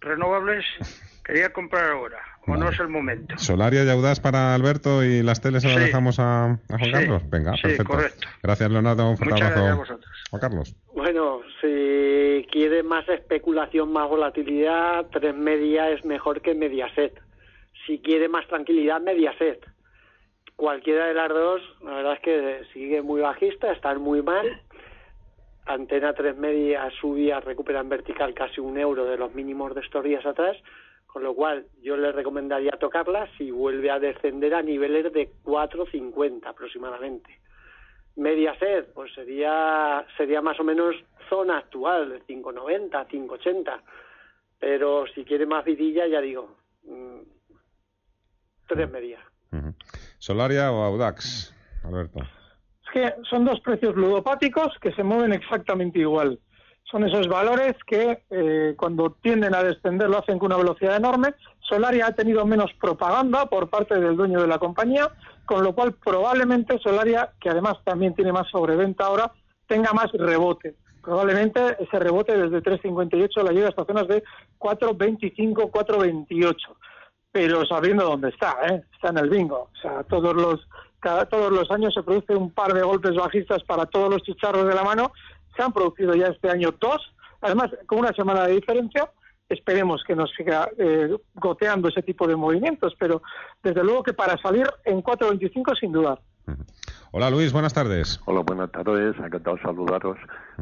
¿Renovables? 0.02 0.66
Quería 1.24 1.52
comprar 1.54 1.92
ahora, 1.92 2.18
o 2.48 2.56
no 2.56 2.70
es 2.70 2.80
el 2.80 2.88
momento. 2.88 3.38
Solaria 3.38 3.84
y 3.84 3.90
Audaz 3.90 4.20
para 4.20 4.56
Alberto 4.56 5.04
y 5.04 5.22
las 5.22 5.42
teles 5.42 5.62
se 5.62 5.70
las 5.70 5.80
dejamos 5.80 6.20
a, 6.20 6.58
Juan 6.68 6.92
Carlos. 6.92 7.30
Venga, 7.30 7.52
perfecto. 7.52 7.84
correcto. 7.84 8.28
Gracias, 8.42 8.72
Leonardo. 8.72 9.12
Un 9.12 9.18
fuerte 9.18 9.44
abrazo. 9.44 10.00
Juan 10.32 10.42
Carlos. 10.42 10.76
Bueno, 10.96 11.42
si 11.62 12.48
quiere 12.52 12.82
más 12.82 13.08
especulación, 13.10 13.92
más 13.92 14.10
volatilidad, 14.10 15.06
tres 15.12 15.36
media 15.36 15.92
es 15.92 16.04
mejor 16.04 16.42
que 16.42 16.56
Mediaset. 16.56 17.14
Si 17.86 18.00
quiere 18.00 18.28
más 18.28 18.48
tranquilidad, 18.48 19.00
Mediaset 19.02 19.64
cualquiera 20.60 21.06
de 21.06 21.14
las 21.14 21.30
dos, 21.30 21.62
la 21.82 21.94
verdad 21.94 22.14
es 22.16 22.20
que 22.20 22.66
sigue 22.74 23.02
muy 23.02 23.22
bajista, 23.22 23.72
están 23.72 24.02
muy 24.02 24.22
mal. 24.22 24.62
Antena 25.66 26.14
3 26.14 26.36
media 26.36 26.92
subía, 27.00 27.40
recupera 27.40 27.80
en 27.80 27.88
vertical 27.88 28.34
casi 28.34 28.60
un 28.60 28.78
euro 28.78 29.06
de 29.06 29.18
los 29.18 29.34
mínimos 29.34 29.74
de 29.74 29.80
estos 29.80 30.04
días 30.04 30.26
atrás, 30.26 30.58
con 31.08 31.24
lo 31.24 31.34
cual 31.34 31.66
yo 31.82 31.96
le 31.96 32.12
recomendaría 32.12 32.72
tocarla 32.72 33.30
si 33.38 33.52
vuelve 33.52 33.90
a 33.90 34.00
descender 34.00 34.54
a 34.54 34.62
niveles 34.62 35.14
de 35.14 35.32
4.50 35.46 36.46
aproximadamente. 36.46 37.40
Mediaset, 38.18 38.92
pues 38.94 39.14
sería, 39.14 40.06
sería 40.18 40.42
más 40.42 40.60
o 40.60 40.66
menos 40.66 40.94
zona 41.30 41.60
actual, 41.60 42.10
de 42.10 42.22
5.90, 42.24 43.08
5.80, 43.08 43.82
pero 44.60 45.08
si 45.08 45.24
quiere 45.24 45.46
más 45.46 45.64
vidilla, 45.64 46.06
ya 46.06 46.20
digo, 46.20 46.54
mm, 46.84 47.20
tres 48.68 48.92
medias. 48.92 49.22
¿Solaria 50.20 50.72
o 50.72 50.84
Audax, 50.84 51.56
Alberto? 51.84 52.20
Es 52.20 52.92
que 52.94 53.14
son 53.30 53.46
dos 53.46 53.60
precios 53.62 53.96
ludopáticos 53.96 54.68
que 54.82 54.92
se 54.92 55.02
mueven 55.04 55.34
exactamente 55.34 56.00
igual. 56.00 56.40
Son 56.92 57.08
esos 57.08 57.28
valores 57.28 57.76
que 57.88 58.24
eh, 58.30 58.74
cuando 58.76 59.16
tienden 59.22 59.56
a 59.56 59.64
descender 59.64 60.10
lo 60.10 60.20
hacen 60.20 60.38
con 60.38 60.48
una 60.48 60.58
velocidad 60.58 60.98
enorme. 60.98 61.36
Solaria 61.62 62.08
ha 62.08 62.16
tenido 62.16 62.46
menos 62.46 62.72
propaganda 62.82 63.46
por 63.46 63.70
parte 63.70 63.98
del 64.00 64.18
dueño 64.18 64.42
de 64.42 64.48
la 64.48 64.58
compañía, 64.58 65.10
con 65.46 65.64
lo 65.64 65.74
cual 65.74 65.94
probablemente 65.94 66.80
Solaria, 66.80 67.32
que 67.40 67.50
además 67.50 67.78
también 67.86 68.14
tiene 68.14 68.34
más 68.34 68.50
sobreventa 68.50 69.06
ahora, 69.06 69.32
tenga 69.68 69.94
más 69.94 70.12
rebote. 70.12 70.76
Probablemente 71.02 71.78
ese 71.80 71.98
rebote 71.98 72.36
desde 72.36 72.62
3.58 72.62 73.44
la 73.44 73.52
lleve 73.52 73.68
hasta 73.68 73.86
zonas 73.86 74.08
de 74.08 74.24
4.25, 74.58 75.72
4.28 75.72 76.56
pero 77.32 77.66
sabiendo 77.66 78.06
dónde 78.06 78.30
está, 78.30 78.58
¿eh? 78.70 78.84
está 78.94 79.10
en 79.10 79.18
el 79.20 79.30
bingo. 79.30 79.70
O 79.74 79.82
sea, 79.82 80.04
todos 80.04 80.36
los, 80.36 80.68
cada, 81.00 81.26
todos 81.26 81.52
los 81.52 81.70
años 81.72 81.94
se 81.94 82.04
produce 82.04 82.36
un 82.36 82.52
par 82.52 82.74
de 82.74 82.82
golpes 82.82 83.16
bajistas 83.16 83.64
para 83.64 83.86
todos 83.86 84.10
los 84.10 84.24
chicharros 84.24 84.68
de 84.68 84.76
la 84.76 84.84
mano. 84.84 85.12
Se 85.56 85.64
han 85.64 85.74
producido 85.74 86.16
ya 86.16 86.28
este 86.28 86.50
año 86.50 86.74
dos, 86.80 87.14
además 87.42 87.70
con 87.86 88.00
una 88.00 88.14
semana 88.14 88.48
de 88.48 88.54
diferencia. 88.54 89.10
Esperemos 89.48 90.04
que 90.06 90.16
nos 90.16 90.32
siga 90.32 90.70
eh, 90.78 91.16
goteando 91.34 91.90
ese 91.90 92.04
tipo 92.04 92.28
de 92.28 92.36
movimientos, 92.36 92.94
pero 93.00 93.22
desde 93.64 93.84
luego 93.84 94.04
que 94.04 94.14
para 94.14 94.38
salir 94.38 94.68
en 94.86 95.02
4.25 95.02 95.80
sin 95.80 95.92
dudar. 95.92 96.20
Hola 97.12 97.32
Luis, 97.32 97.52
buenas 97.52 97.74
tardes. 97.74 98.22
Hola, 98.26 98.42
buenas 98.42 98.72
tardes, 98.72 99.16
encantado 99.18 99.56
de 99.56 99.62
saludaros. 99.64 100.18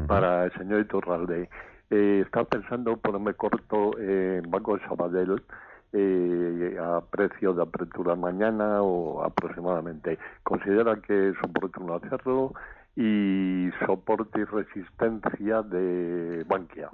Para 0.06 0.44
el 0.44 0.52
señor 0.54 0.80
Iturralde, 0.80 1.50
eh, 1.90 2.22
estaba 2.24 2.46
pensando 2.46 2.96
ponerme 2.96 3.34
corto 3.34 3.98
en 3.98 4.50
Banco 4.50 4.76
de 4.76 4.82
Sabadell 4.86 5.42
eh, 5.92 6.78
a 6.80 7.00
precio 7.00 7.54
de 7.54 7.62
apertura 7.62 8.14
mañana 8.14 8.82
o 8.82 9.22
aproximadamente. 9.22 10.18
Considera 10.42 11.00
que 11.00 11.30
es 11.30 11.36
oportuno 11.42 11.94
hacerlo 11.94 12.52
y 12.96 13.70
soporte 13.86 14.40
y 14.40 14.44
resistencia 14.44 15.62
de 15.62 16.44
Bankia. 16.44 16.90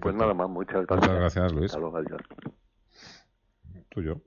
Pues 0.00 0.14
nada 0.14 0.34
más, 0.34 0.48
muchas 0.48 0.86
gracias. 0.86 1.00
Muchas 1.00 1.14
gracias, 1.16 1.52
Luis. 1.52 1.70
Hasta 1.70 1.80
luego, 1.80 1.96
adiós. 1.96 2.20
Tuyo. 3.88 4.20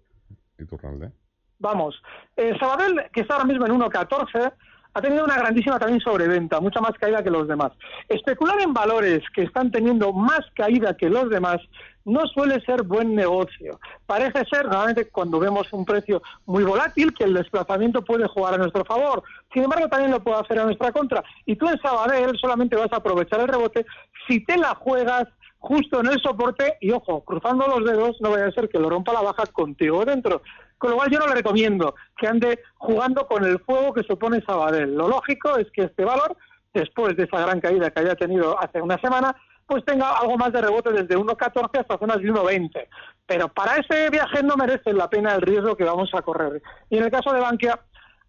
¿Y 0.58 0.66
tu 0.66 0.78
Ralde? 0.78 1.12
Vamos, 1.60 2.02
eh, 2.36 2.54
Sabadell, 2.60 3.10
que 3.14 3.22
está 3.22 3.36
ahora 3.36 3.46
mismo 3.46 3.66
en 3.66 3.74
1.14, 3.74 4.54
ha 4.94 5.02
tenido 5.02 5.26
una 5.26 5.38
grandísima 5.38 5.80
también 5.80 6.00
sobreventa, 6.00 6.60
mucha 6.60 6.80
más 6.82 6.94
caída 6.94 7.24
que 7.24 7.30
los 7.30 7.48
demás. 7.48 7.72
Especular 8.08 8.60
en 8.62 8.74
valores 8.74 9.22
que 9.34 9.44
están 9.44 9.72
teniendo 9.72 10.14
más 10.14 10.42
caída 10.56 10.96
que 10.96 11.10
los 11.10 11.30
demás 11.30 11.58
no 12.06 12.28
suele 12.28 12.62
ser 12.62 12.84
buen 12.84 13.16
negocio. 13.16 13.80
Parece 14.06 14.46
ser, 14.46 14.66
normalmente, 14.66 15.10
cuando 15.10 15.40
vemos 15.40 15.72
un 15.74 15.86
precio 15.86 16.22
muy 16.46 16.64
volátil, 16.64 17.14
que 17.14 17.24
el 17.24 17.34
desplazamiento 17.34 18.04
puede 18.04 18.28
jugar 18.28 18.54
a 18.54 18.58
nuestro 18.58 18.86
favor. 18.86 19.24
Sin 19.52 19.64
embargo, 19.64 19.90
también 19.90 20.12
lo 20.12 20.24
puede 20.24 20.40
hacer 20.40 20.60
a 20.60 20.66
nuestra 20.66 20.92
contra. 20.92 21.24
Y 21.46 21.56
tú 21.56 21.68
en 21.68 21.80
Sabadell 21.82 22.38
solamente 22.38 22.76
vas 22.76 22.94
a 22.94 22.98
aprovechar 22.98 23.42
el 23.42 23.48
rebote 23.48 23.86
si 24.28 24.46
te 24.46 24.58
la 24.58 24.76
juegas 24.76 25.26
justo 25.60 26.00
en 26.00 26.08
el 26.08 26.22
soporte 26.22 26.78
y, 26.80 26.92
ojo, 26.92 27.24
cruzando 27.26 27.68
los 27.68 27.84
dedos, 27.84 28.18
no 28.22 28.30
vaya 28.30 28.46
a 28.46 28.52
ser 28.52 28.70
que 28.70 28.78
lo 28.78 28.88
rompa 28.88 29.14
la 29.14 29.22
baja 29.22 29.46
contigo 29.48 30.06
dentro. 30.06 30.44
Con 30.78 30.92
lo 30.92 30.98
cual 30.98 31.10
yo 31.10 31.18
no 31.18 31.28
le 31.28 31.34
recomiendo 31.34 31.96
que 32.18 32.28
ande 32.28 32.60
jugando 32.76 33.26
con 33.26 33.44
el 33.44 33.60
fuego 33.60 33.94
que 33.94 34.04
supone 34.04 34.44
Sabadell. 34.46 34.96
Lo 34.96 35.08
lógico 35.08 35.58
es 35.58 35.72
que 35.72 35.84
este 35.84 36.06
valor, 36.06 36.38
después 36.72 37.18
de 37.18 37.24
esa 37.24 37.40
gran 37.40 37.60
caída 37.60 37.90
que 37.90 38.02
haya 38.02 38.16
tenido 38.16 38.62
hace 38.62 38.80
una 38.80 39.00
semana, 39.00 39.36
pues 39.68 39.84
tenga 39.86 40.12
algo 40.12 40.38
más 40.38 40.52
de 40.54 40.62
rebote 40.62 40.92
desde 40.92 41.18
1.14 41.18 41.80
hasta 41.80 41.98
zonas 41.98 42.18
de 42.18 42.32
1.20. 42.32 42.88
Pero 43.26 43.48
para 43.50 43.78
ese 43.78 44.10
viaje 44.10 44.44
no 44.44 44.56
merece 44.56 44.94
la 44.94 45.10
pena 45.10 45.36
el 45.36 45.42
riesgo 45.42 45.76
que 45.76 45.84
vamos 45.84 46.10
a 46.14 46.22
correr. 46.22 46.62
Y 46.90 46.98
en 46.98 47.04
el 47.04 47.12
caso 47.12 47.34
de 47.34 47.40
Bankia, 47.40 47.80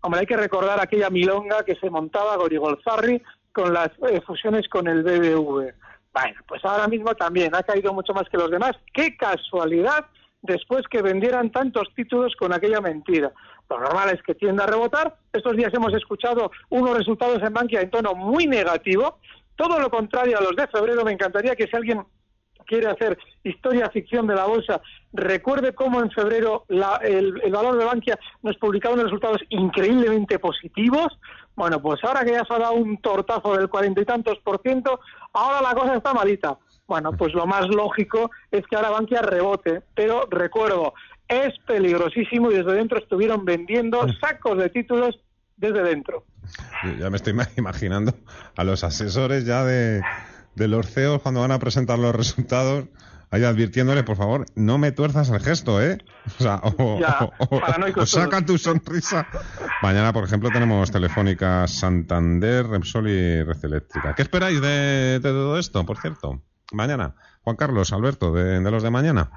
hombre, 0.00 0.20
hay 0.20 0.26
que 0.26 0.36
recordar 0.36 0.80
aquella 0.80 1.10
milonga 1.10 1.64
que 1.64 1.76
se 1.76 1.90
montaba 1.90 2.36
Gorigolzarri 2.36 3.22
con 3.52 3.72
las 3.72 3.90
eh, 4.10 4.20
fusiones 4.26 4.68
con 4.68 4.88
el 4.88 5.02
BBV. 5.02 5.74
Bueno, 6.14 6.40
pues 6.48 6.64
ahora 6.64 6.88
mismo 6.88 7.14
también 7.14 7.54
ha 7.54 7.62
caído 7.62 7.92
mucho 7.92 8.14
más 8.14 8.28
que 8.30 8.38
los 8.38 8.50
demás. 8.50 8.72
¡Qué 8.94 9.16
casualidad! 9.16 10.06
después 10.46 10.82
que 10.88 11.02
vendieran 11.02 11.50
tantos 11.50 11.88
títulos 11.94 12.34
con 12.36 12.52
aquella 12.52 12.80
mentira. 12.80 13.32
Lo 13.68 13.80
normal 13.80 14.10
es 14.14 14.22
que 14.22 14.34
tienda 14.34 14.64
a 14.64 14.68
rebotar. 14.68 15.16
Estos 15.32 15.56
días 15.56 15.74
hemos 15.74 15.92
escuchado 15.92 16.50
unos 16.70 16.96
resultados 16.96 17.42
en 17.42 17.52
Bankia 17.52 17.80
en 17.80 17.90
tono 17.90 18.14
muy 18.14 18.46
negativo. 18.46 19.18
Todo 19.56 19.78
lo 19.78 19.90
contrario 19.90 20.38
a 20.38 20.42
los 20.42 20.54
de 20.54 20.66
febrero. 20.68 21.04
Me 21.04 21.12
encantaría 21.12 21.56
que 21.56 21.66
si 21.66 21.76
alguien 21.76 22.04
quiere 22.66 22.88
hacer 22.88 23.16
historia 23.44 23.88
ficción 23.90 24.26
de 24.26 24.34
la 24.34 24.44
bolsa, 24.44 24.80
recuerde 25.12 25.74
cómo 25.74 26.00
en 26.00 26.10
febrero 26.10 26.64
el, 26.68 27.40
el, 27.42 27.52
valor 27.52 27.78
de 27.78 27.84
Bankia 27.84 28.18
nos 28.42 28.56
publicaba 28.58 28.94
unos 28.94 29.06
resultados 29.06 29.40
increíblemente 29.48 30.38
positivos. 30.38 31.18
Bueno, 31.54 31.80
pues 31.80 32.02
ahora 32.04 32.24
que 32.24 32.32
ya 32.32 32.44
se 32.44 32.52
ha 32.52 32.58
dado 32.58 32.74
un 32.74 32.98
tortazo 32.98 33.56
del 33.56 33.68
cuarenta 33.68 34.00
y 34.00 34.04
tantos 34.04 34.38
por 34.40 34.60
ciento, 34.60 35.00
ahora 35.32 35.62
la 35.62 35.74
cosa 35.74 35.94
está 35.94 36.12
malita. 36.12 36.58
Bueno, 36.86 37.12
pues 37.12 37.32
lo 37.34 37.46
más 37.46 37.66
lógico 37.68 38.30
es 38.50 38.64
que 38.66 38.76
ahora 38.76 38.90
Bankia 38.90 39.22
rebote, 39.22 39.82
pero 39.94 40.26
recuerdo, 40.30 40.94
es 41.28 41.58
peligrosísimo 41.66 42.50
y 42.50 42.56
desde 42.56 42.74
dentro 42.74 42.98
estuvieron 42.98 43.44
vendiendo 43.44 44.06
sacos 44.20 44.58
de 44.58 44.68
títulos 44.68 45.18
desde 45.56 45.82
dentro. 45.82 46.24
Ya 46.98 47.10
me 47.10 47.16
estoy 47.16 47.34
imaginando 47.56 48.14
a 48.56 48.64
los 48.64 48.84
asesores 48.84 49.44
ya 49.44 49.64
de, 49.64 50.02
de 50.54 50.68
los 50.68 50.86
CEOs 50.86 51.22
cuando 51.22 51.40
van 51.40 51.52
a 51.52 51.58
presentar 51.58 51.98
los 51.98 52.14
resultados 52.14 52.86
ahí 53.30 53.42
advirtiéndole, 53.42 54.04
por 54.04 54.16
favor, 54.16 54.46
no 54.54 54.78
me 54.78 54.92
tuerzas 54.92 55.28
el 55.30 55.40
gesto, 55.40 55.82
¿eh? 55.82 55.98
O 56.38 56.42
sea, 56.42 56.60
o, 56.62 58.06
saca 58.06 58.44
tu 58.46 58.56
sonrisa. 58.56 59.26
Mañana, 59.82 60.12
por 60.12 60.24
ejemplo, 60.24 60.50
tenemos 60.50 60.92
Telefónica 60.92 61.66
Santander, 61.66 62.68
Repsol 62.68 63.08
y 63.08 63.42
Red 63.42 63.64
Eléctrica. 63.64 64.14
¿Qué 64.14 64.22
esperáis 64.22 64.60
de 64.60 65.18
todo 65.22 65.58
esto, 65.58 65.84
por 65.84 65.98
cierto? 65.98 66.40
mañana. 66.72 67.14
Juan 67.42 67.56
Carlos, 67.56 67.92
Alberto, 67.92 68.32
de, 68.32 68.60
los 68.60 68.82
de 68.82 68.90
mañana. 68.90 69.30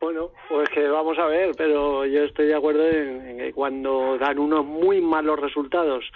Bueno, 0.00 0.30
pues 0.48 0.66
que 0.70 0.88
vamos 0.88 1.18
a 1.18 1.26
ver, 1.26 1.50
pero 1.58 2.06
yo 2.06 2.24
estoy 2.24 2.46
de 2.46 2.54
acuerdo 2.54 2.88
en, 2.88 3.36
que 3.36 3.52
cuando 3.52 4.16
dan 4.16 4.38
unos 4.38 4.64
muy 4.64 5.02
malos 5.02 5.38
resultados 5.38 6.10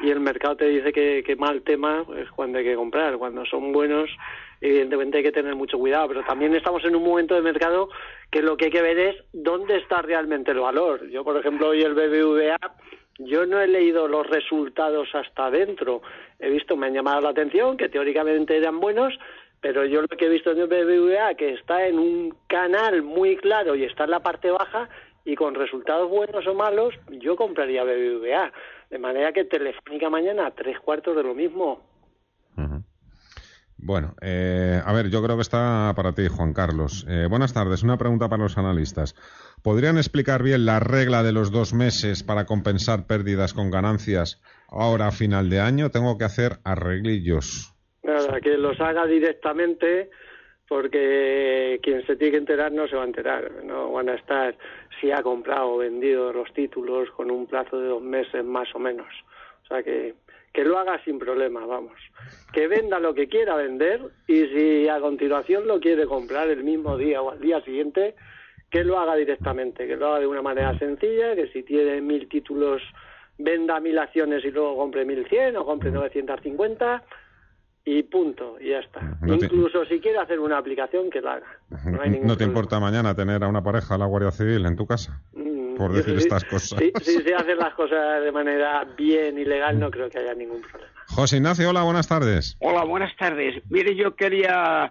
y 0.00 0.10
el 0.10 0.20
mercado 0.20 0.56
te 0.56 0.66
dice 0.66 0.92
que, 0.92 1.22
que 1.24 1.34
mal 1.34 1.62
tema, 1.62 2.04
es 2.18 2.30
cuando 2.30 2.58
hay 2.58 2.64
que 2.64 2.74
comprar. 2.74 3.16
Cuando 3.16 3.46
son 3.46 3.72
buenos, 3.72 4.10
evidentemente 4.60 5.18
hay 5.18 5.24
que 5.24 5.32
tener 5.32 5.54
mucho 5.54 5.78
cuidado, 5.78 6.08
pero 6.08 6.24
también 6.24 6.54
estamos 6.54 6.84
en 6.84 6.94
un 6.94 7.04
momento 7.04 7.34
de 7.34 7.40
mercado 7.40 7.88
que 8.30 8.42
lo 8.42 8.58
que 8.58 8.66
hay 8.66 8.70
que 8.70 8.82
ver 8.82 8.98
es 8.98 9.16
dónde 9.32 9.78
está 9.78 10.02
realmente 10.02 10.50
el 10.50 10.60
valor. 10.60 11.08
Yo, 11.08 11.24
por 11.24 11.36
ejemplo, 11.38 11.68
hoy 11.68 11.80
el 11.80 11.94
BBVA, 11.94 12.58
yo 13.18 13.46
no 13.46 13.60
he 13.60 13.66
leído 13.66 14.08
los 14.08 14.26
resultados 14.26 15.08
hasta 15.14 15.46
adentro. 15.46 16.02
He 16.38 16.50
visto, 16.50 16.76
me 16.76 16.88
han 16.88 16.94
llamado 16.94 17.22
la 17.22 17.30
atención, 17.30 17.78
que 17.78 17.88
teóricamente 17.88 18.58
eran 18.58 18.78
buenos, 18.78 19.18
pero 19.62 19.86
yo 19.86 20.02
lo 20.02 20.08
que 20.08 20.26
he 20.26 20.28
visto 20.28 20.50
en 20.50 20.58
el 20.58 20.66
BBVA, 20.66 21.34
que 21.34 21.54
está 21.54 21.86
en 21.86 21.98
un 21.98 22.36
canal 22.48 23.02
muy 23.02 23.36
claro 23.36 23.76
y 23.76 23.84
está 23.84 24.04
en 24.04 24.10
la 24.10 24.20
parte 24.20 24.50
baja, 24.50 24.90
y 25.24 25.36
con 25.36 25.54
resultados 25.54 26.10
buenos 26.10 26.44
o 26.48 26.54
malos, 26.54 26.94
yo 27.08 27.36
compraría 27.36 27.84
BBVA. 27.84 28.52
De 28.90 28.98
manera 28.98 29.32
que 29.32 29.44
Telefónica 29.44 30.10
mañana, 30.10 30.50
tres 30.50 30.78
cuartos 30.80 31.16
de 31.16 31.22
lo 31.22 31.34
mismo. 31.34 31.80
Bueno, 33.84 34.14
eh, 34.20 34.80
a 34.84 34.92
ver, 34.92 35.10
yo 35.10 35.22
creo 35.24 35.36
que 35.36 35.42
está 35.42 35.92
para 35.96 36.12
ti, 36.12 36.28
Juan 36.28 36.52
Carlos. 36.52 37.04
Eh, 37.08 37.26
buenas 37.28 37.52
tardes. 37.52 37.82
Una 37.82 37.98
pregunta 37.98 38.28
para 38.28 38.44
los 38.44 38.56
analistas. 38.56 39.16
¿Podrían 39.62 39.96
explicar 39.96 40.44
bien 40.44 40.66
la 40.66 40.78
regla 40.78 41.24
de 41.24 41.32
los 41.32 41.50
dos 41.50 41.72
meses 41.72 42.22
para 42.22 42.46
compensar 42.46 43.06
pérdidas 43.06 43.54
con 43.54 43.72
ganancias 43.72 44.40
ahora 44.68 45.08
a 45.08 45.12
final 45.12 45.50
de 45.50 45.60
año? 45.60 45.90
Tengo 45.90 46.16
que 46.16 46.24
hacer 46.24 46.60
arreglillos. 46.62 47.71
Nada, 48.02 48.40
que 48.40 48.56
los 48.56 48.80
haga 48.80 49.06
directamente 49.06 50.10
porque 50.68 51.78
quien 51.82 52.04
se 52.06 52.16
tiene 52.16 52.32
que 52.32 52.38
enterar 52.38 52.72
no 52.72 52.88
se 52.88 52.96
va 52.96 53.02
a 53.02 53.06
enterar. 53.06 53.64
No 53.64 53.92
van 53.92 54.08
a 54.08 54.14
estar 54.14 54.56
si 55.00 55.10
ha 55.10 55.22
comprado 55.22 55.74
o 55.74 55.78
vendido 55.78 56.32
los 56.32 56.52
títulos 56.54 57.10
con 57.10 57.30
un 57.30 57.46
plazo 57.46 57.78
de 57.78 57.88
dos 57.88 58.02
meses 58.02 58.44
más 58.44 58.74
o 58.74 58.78
menos. 58.78 59.08
O 59.64 59.66
sea 59.66 59.82
que 59.82 60.14
que 60.52 60.64
lo 60.64 60.78
haga 60.78 61.02
sin 61.04 61.18
problema, 61.18 61.64
vamos. 61.64 61.98
Que 62.52 62.68
venda 62.68 62.98
lo 62.98 63.14
que 63.14 63.28
quiera 63.28 63.56
vender 63.56 64.00
y 64.26 64.46
si 64.46 64.88
a 64.88 65.00
continuación 65.00 65.66
lo 65.66 65.80
quiere 65.80 66.06
comprar 66.06 66.50
el 66.50 66.62
mismo 66.62 66.96
día 66.96 67.22
o 67.22 67.30
al 67.30 67.40
día 67.40 67.60
siguiente, 67.62 68.14
que 68.70 68.84
lo 68.84 68.98
haga 68.98 69.16
directamente, 69.16 69.86
que 69.86 69.96
lo 69.96 70.08
haga 70.08 70.20
de 70.20 70.26
una 70.26 70.42
manera 70.42 70.78
sencilla, 70.78 71.34
que 71.34 71.48
si 71.48 71.62
tiene 71.62 72.00
mil 72.00 72.28
títulos 72.28 72.82
venda 73.38 73.80
mil 73.80 73.98
acciones 73.98 74.44
y 74.44 74.50
luego 74.50 74.76
compre 74.76 75.04
mil 75.04 75.26
cien 75.26 75.56
o 75.56 75.64
compre 75.64 75.90
950 75.90 77.02
y 77.84 78.02
punto, 78.04 78.56
y 78.60 78.70
ya 78.70 78.78
está. 78.78 79.00
Incluso 79.26 79.84
si 79.86 79.98
quiere 80.00 80.18
hacer 80.18 80.38
una 80.38 80.58
aplicación, 80.58 81.10
que 81.10 81.20
la 81.20 81.34
haga. 81.34 81.46
No, 82.22 82.36
te 82.36 82.44
importa 82.44 82.78
mañana 82.78 83.14
tener 83.14 83.42
a 83.42 83.48
una 83.48 83.62
pareja 83.62 83.94
a 83.94 83.98
la 83.98 84.06
Guardia 84.06 84.30
Civil 84.30 84.64
en 84.66 84.76
tu 84.76 84.86
casa? 84.86 85.20
Mm, 85.32 85.74
por 85.76 85.92
decir 85.92 86.14
estas 86.14 86.44
cosas. 86.44 86.78
Si, 87.02 87.20
se 87.20 87.34
hacen 87.34 87.58
las 87.58 87.74
cosas 87.74 88.22
de 88.22 88.30
manera 88.30 88.86
bien 88.96 89.38
y 89.38 89.44
legal, 89.44 89.80
no 89.80 89.90
creo 89.90 90.08
que 90.08 90.18
haya 90.18 90.34
ningún 90.34 90.60
problema. 90.60 90.92
José 91.08 91.38
Ignacio, 91.38 91.70
hola, 91.70 91.82
buenas 91.82 92.06
tardes. 92.06 92.56
Hola, 92.60 92.84
buenas 92.84 93.14
tardes. 93.16 93.62
Mire, 93.68 93.96
yo 93.96 94.14
quería 94.14 94.90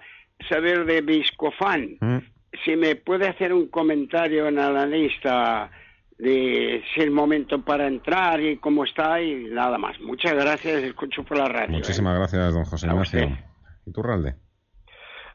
saber 0.49 0.85
de 0.85 1.01
Biscofan. 1.01 1.97
¿Mm? 2.01 2.17
Si 2.65 2.75
me 2.75 2.97
puede 2.97 3.27
hacer 3.27 3.53
un 3.53 3.67
comentario 3.67 4.47
en 4.47 4.55
la 4.55 4.85
lista 4.85 5.71
de 6.21 6.83
si 6.93 7.01
el 7.01 7.09
momento 7.09 7.63
para 7.63 7.87
entrar 7.87 8.39
y 8.39 8.57
cómo 8.57 8.83
está 8.83 9.19
y 9.19 9.45
nada 9.45 9.79
más. 9.79 9.99
Muchas 9.99 10.35
gracias, 10.35 10.83
escucho 10.83 11.23
por 11.23 11.37
la 11.37 11.47
radio. 11.47 11.77
Muchísimas 11.77 12.13
¿eh? 12.13 12.19
gracias, 12.19 12.53
don 12.53 12.63
José 12.63 12.87
Ignacio. 12.87 13.37
Iturralde. 13.87 14.35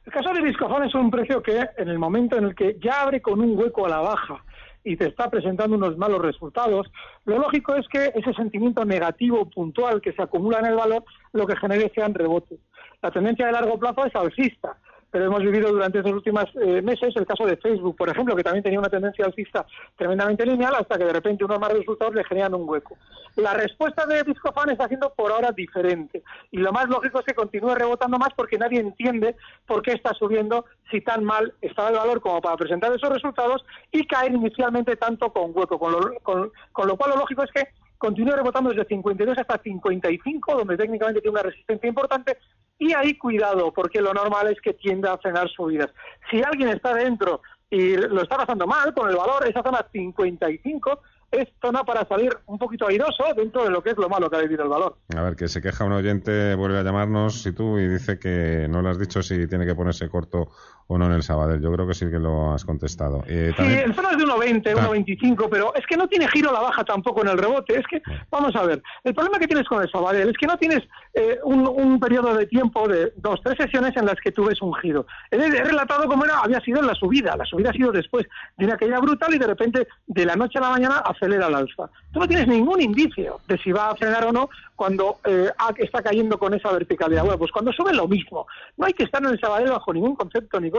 El 0.04 0.12
caso 0.12 0.32
de 0.32 0.42
Viscofan 0.42 0.84
es 0.84 0.94
un 0.94 1.10
precio 1.10 1.42
que 1.42 1.60
en 1.76 1.88
el 1.88 1.98
momento 1.98 2.38
en 2.38 2.44
el 2.44 2.54
que 2.54 2.78
ya 2.80 3.02
abre 3.02 3.20
con 3.20 3.40
un 3.40 3.58
hueco 3.58 3.86
a 3.86 3.88
la 3.88 3.98
baja 3.98 4.44
y 4.84 4.96
te 4.96 5.08
está 5.08 5.28
presentando 5.28 5.74
unos 5.74 5.98
malos 5.98 6.22
resultados, 6.22 6.86
lo 7.24 7.38
lógico 7.38 7.74
es 7.74 7.88
que 7.88 8.12
ese 8.14 8.32
sentimiento 8.34 8.84
negativo 8.84 9.50
puntual 9.50 10.00
que 10.00 10.12
se 10.12 10.22
acumula 10.22 10.60
en 10.60 10.66
el 10.66 10.76
valor 10.76 11.02
lo 11.32 11.48
que 11.48 11.56
genere 11.56 11.90
sean 11.96 12.14
rebotes. 12.14 12.60
La 13.02 13.10
tendencia 13.10 13.46
de 13.46 13.52
largo 13.52 13.76
plazo 13.80 14.06
es 14.06 14.14
alcista 14.14 14.78
pero 15.16 15.28
hemos 15.28 15.42
vivido 15.42 15.72
durante 15.72 15.96
estos 15.96 16.12
últimos 16.12 16.44
eh, 16.60 16.82
meses 16.82 17.16
el 17.16 17.26
caso 17.26 17.46
de 17.46 17.56
Facebook, 17.56 17.96
por 17.96 18.10
ejemplo, 18.10 18.36
que 18.36 18.42
también 18.42 18.62
tenía 18.62 18.78
una 18.78 18.90
tendencia 18.90 19.24
alcista 19.24 19.64
tremendamente 19.96 20.44
lineal 20.44 20.74
hasta 20.74 20.98
que 20.98 21.06
de 21.06 21.12
repente 21.14 21.42
unos 21.42 21.58
más 21.58 21.72
resultados 21.72 22.14
le 22.14 22.22
generan 22.24 22.52
un 22.52 22.68
hueco. 22.68 22.98
La 23.36 23.54
respuesta 23.54 24.04
de 24.04 24.24
Discofan 24.24 24.68
está 24.68 24.88
siendo 24.88 25.08
por 25.14 25.32
ahora 25.32 25.52
diferente 25.52 26.22
y 26.50 26.58
lo 26.58 26.70
más 26.70 26.86
lógico 26.90 27.20
es 27.20 27.24
que 27.24 27.32
continúe 27.32 27.74
rebotando 27.74 28.18
más 28.18 28.28
porque 28.36 28.58
nadie 28.58 28.78
entiende 28.78 29.36
por 29.66 29.80
qué 29.80 29.92
está 29.92 30.12
subiendo 30.12 30.66
si 30.90 31.00
tan 31.00 31.24
mal 31.24 31.54
está 31.62 31.88
el 31.88 31.96
valor 31.96 32.20
como 32.20 32.42
para 32.42 32.58
presentar 32.58 32.92
esos 32.92 33.08
resultados 33.08 33.64
y 33.92 34.06
caer 34.06 34.34
inicialmente 34.34 34.96
tanto 34.96 35.32
con 35.32 35.52
hueco, 35.54 35.78
con 35.78 36.88
lo 36.88 36.96
cual 36.98 37.10
lo 37.12 37.16
lógico 37.16 37.42
es 37.42 37.50
que 37.52 37.68
continúe 37.96 38.36
rebotando 38.36 38.68
desde 38.68 38.84
52 38.84 39.38
hasta 39.38 39.62
55, 39.62 40.56
donde 40.56 40.76
técnicamente 40.76 41.22
tiene 41.22 41.38
una 41.38 41.48
resistencia 41.48 41.88
importante, 41.88 42.36
y 42.78 42.92
ahí 42.92 43.16
cuidado, 43.16 43.72
porque 43.72 44.00
lo 44.00 44.12
normal 44.12 44.48
es 44.48 44.60
que 44.60 44.74
tienda 44.74 45.12
a 45.12 45.18
frenar 45.18 45.48
subidas. 45.48 45.90
Si 46.30 46.42
alguien 46.42 46.68
está 46.68 46.94
dentro 46.94 47.40
y 47.70 47.96
lo 47.96 48.22
está 48.22 48.36
pasando 48.36 48.66
mal 48.66 48.92
con 48.94 49.08
el 49.08 49.16
valor, 49.16 49.46
esa 49.48 49.62
zona 49.62 49.86
55 49.90 51.00
es 51.30 51.48
zona 51.60 51.82
para 51.84 52.06
salir 52.06 52.36
un 52.46 52.58
poquito 52.58 52.86
airoso 52.86 53.24
dentro 53.36 53.64
de 53.64 53.70
lo 53.70 53.82
que 53.82 53.90
es 53.90 53.96
lo 53.96 54.08
malo 54.08 54.30
que 54.30 54.36
ha 54.36 54.40
vivido 54.40 54.62
el 54.62 54.68
valor. 54.68 54.96
A 55.16 55.22
ver, 55.22 55.36
que 55.36 55.48
se 55.48 55.60
queja 55.60 55.84
un 55.84 55.92
oyente, 55.92 56.54
vuelve 56.54 56.78
a 56.78 56.82
llamarnos, 56.82 57.44
y 57.46 57.52
tú, 57.52 57.78
y 57.78 57.88
dice 57.88 58.18
que 58.18 58.66
no 58.68 58.82
le 58.82 58.90
has 58.90 58.98
dicho 58.98 59.22
si 59.22 59.46
tiene 59.48 59.66
que 59.66 59.74
ponerse 59.74 60.08
corto 60.08 60.50
o 60.88 60.98
no 60.98 61.06
en 61.06 61.12
el 61.12 61.22
Sabadell. 61.22 61.60
Yo 61.60 61.72
creo 61.72 61.86
que 61.86 61.94
sí 61.94 62.06
que 62.10 62.18
lo 62.18 62.52
has 62.52 62.64
contestado. 62.64 63.24
Eh, 63.26 63.52
sí, 63.56 63.64
en 63.64 63.94
zonas 63.94 64.16
de 64.16 64.24
1,20, 64.24 64.74
1,25, 64.74 65.48
pero 65.50 65.74
es 65.74 65.84
que 65.86 65.96
no 65.96 66.06
tiene 66.08 66.28
giro 66.28 66.50
a 66.50 66.52
la 66.52 66.60
baja 66.60 66.84
tampoco 66.84 67.22
en 67.22 67.28
el 67.28 67.38
rebote. 67.38 67.78
Es 67.78 67.86
que, 67.86 68.02
vamos 68.30 68.54
a 68.54 68.62
ver, 68.62 68.82
el 69.04 69.14
problema 69.14 69.38
que 69.38 69.48
tienes 69.48 69.66
con 69.66 69.82
el 69.82 69.90
Sabadell 69.90 70.28
es 70.28 70.36
que 70.36 70.46
no 70.46 70.56
tienes 70.56 70.82
eh, 71.14 71.38
un, 71.44 71.66
un, 71.66 71.98
periodo 71.98 72.34
de 72.34 72.46
tiempo 72.46 72.86
de 72.86 73.12
dos, 73.16 73.40
tres 73.42 73.56
sesiones 73.56 73.96
en 73.96 74.06
las 74.06 74.16
que 74.16 74.30
tú 74.30 74.44
ves 74.44 74.62
un 74.62 74.74
giro. 74.74 75.06
He, 75.30 75.36
he 75.36 75.64
relatado 75.64 76.06
cómo 76.06 76.24
era, 76.24 76.38
había 76.38 76.60
sido 76.60 76.80
en 76.80 76.86
la 76.86 76.94
subida. 76.94 77.36
La 77.36 77.44
subida 77.44 77.70
ha 77.70 77.72
sido 77.72 77.90
después 77.90 78.26
de 78.56 78.64
una 78.64 78.76
caída 78.76 79.00
brutal 79.00 79.34
y 79.34 79.38
de 79.38 79.46
repente, 79.46 79.88
de 80.06 80.24
la 80.24 80.36
noche 80.36 80.58
a 80.58 80.62
la 80.62 80.70
mañana, 80.70 80.98
acelera 80.98 81.48
el 81.48 81.54
alza. 81.54 81.90
Tú 82.12 82.20
no 82.20 82.28
tienes 82.28 82.46
ningún 82.46 82.80
indicio 82.80 83.40
de 83.48 83.58
si 83.58 83.72
va 83.72 83.90
a 83.90 83.96
frenar 83.96 84.24
o 84.26 84.32
no 84.32 84.48
cuando 84.76 85.18
eh, 85.24 85.50
está 85.78 86.02
cayendo 86.02 86.38
con 86.38 86.54
esa 86.54 86.70
verticalidad. 86.70 87.22
Bueno, 87.22 87.38
pues 87.38 87.50
cuando 87.50 87.72
sube 87.72 87.92
lo 87.92 88.06
mismo. 88.06 88.46
No 88.76 88.86
hay 88.86 88.92
que 88.92 89.04
estar 89.04 89.22
en 89.22 89.30
el 89.30 89.40
Sabadell 89.40 89.70
bajo 89.70 89.92
ningún 89.92 90.14
concepto, 90.14 90.60
ni 90.60 90.70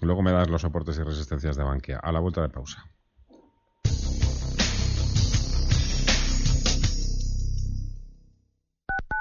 Luego 0.00 0.22
me 0.22 0.32
das 0.32 0.48
los 0.48 0.62
soportes 0.62 0.98
y 0.98 1.02
resistencias 1.02 1.56
de 1.56 1.64
Bankia. 1.64 1.98
A 1.98 2.12
la 2.12 2.20
vuelta 2.20 2.42
de 2.42 2.48
pausa. 2.48 2.84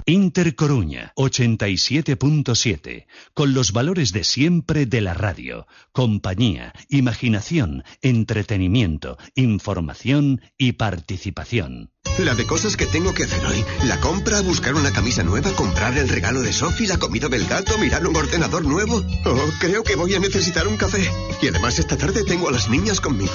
Inter 0.09 0.55
Coruña 0.55 1.13
87.7, 1.17 3.05
con 3.35 3.53
los 3.53 3.73
valores 3.73 4.11
de 4.11 4.23
siempre 4.23 4.87
de 4.87 5.01
la 5.01 5.13
radio, 5.13 5.67
compañía, 5.91 6.73
imaginación, 6.89 7.83
entretenimiento, 8.01 9.19
información 9.35 10.41
y 10.57 10.71
participación. 10.71 11.91
La 12.17 12.33
de 12.33 12.45
cosas 12.45 12.75
que 12.75 12.87
tengo 12.87 13.13
que 13.13 13.23
hacer 13.23 13.45
hoy. 13.45 13.63
La 13.85 13.99
compra, 13.99 14.41
buscar 14.41 14.73
una 14.73 14.91
camisa 14.91 15.23
nueva, 15.23 15.51
comprar 15.51 15.97
el 15.97 16.09
regalo 16.09 16.41
de 16.41 16.53
Sophie, 16.53 16.87
la 16.87 16.97
comida 16.97 17.29
del 17.29 17.45
gato, 17.45 17.77
mirar 17.77 18.05
un 18.07 18.15
ordenador 18.15 18.65
nuevo. 18.65 19.03
Oh, 19.25 19.49
creo 19.59 19.83
que 19.83 19.95
voy 19.95 20.15
a 20.15 20.19
necesitar 20.19 20.67
un 20.67 20.75
café. 20.75 21.09
Y 21.41 21.47
además 21.47 21.77
esta 21.77 21.97
tarde 21.97 22.23
tengo 22.23 22.49
a 22.49 22.51
las 22.51 22.69
niñas 22.69 22.99
conmigo. 22.99 23.33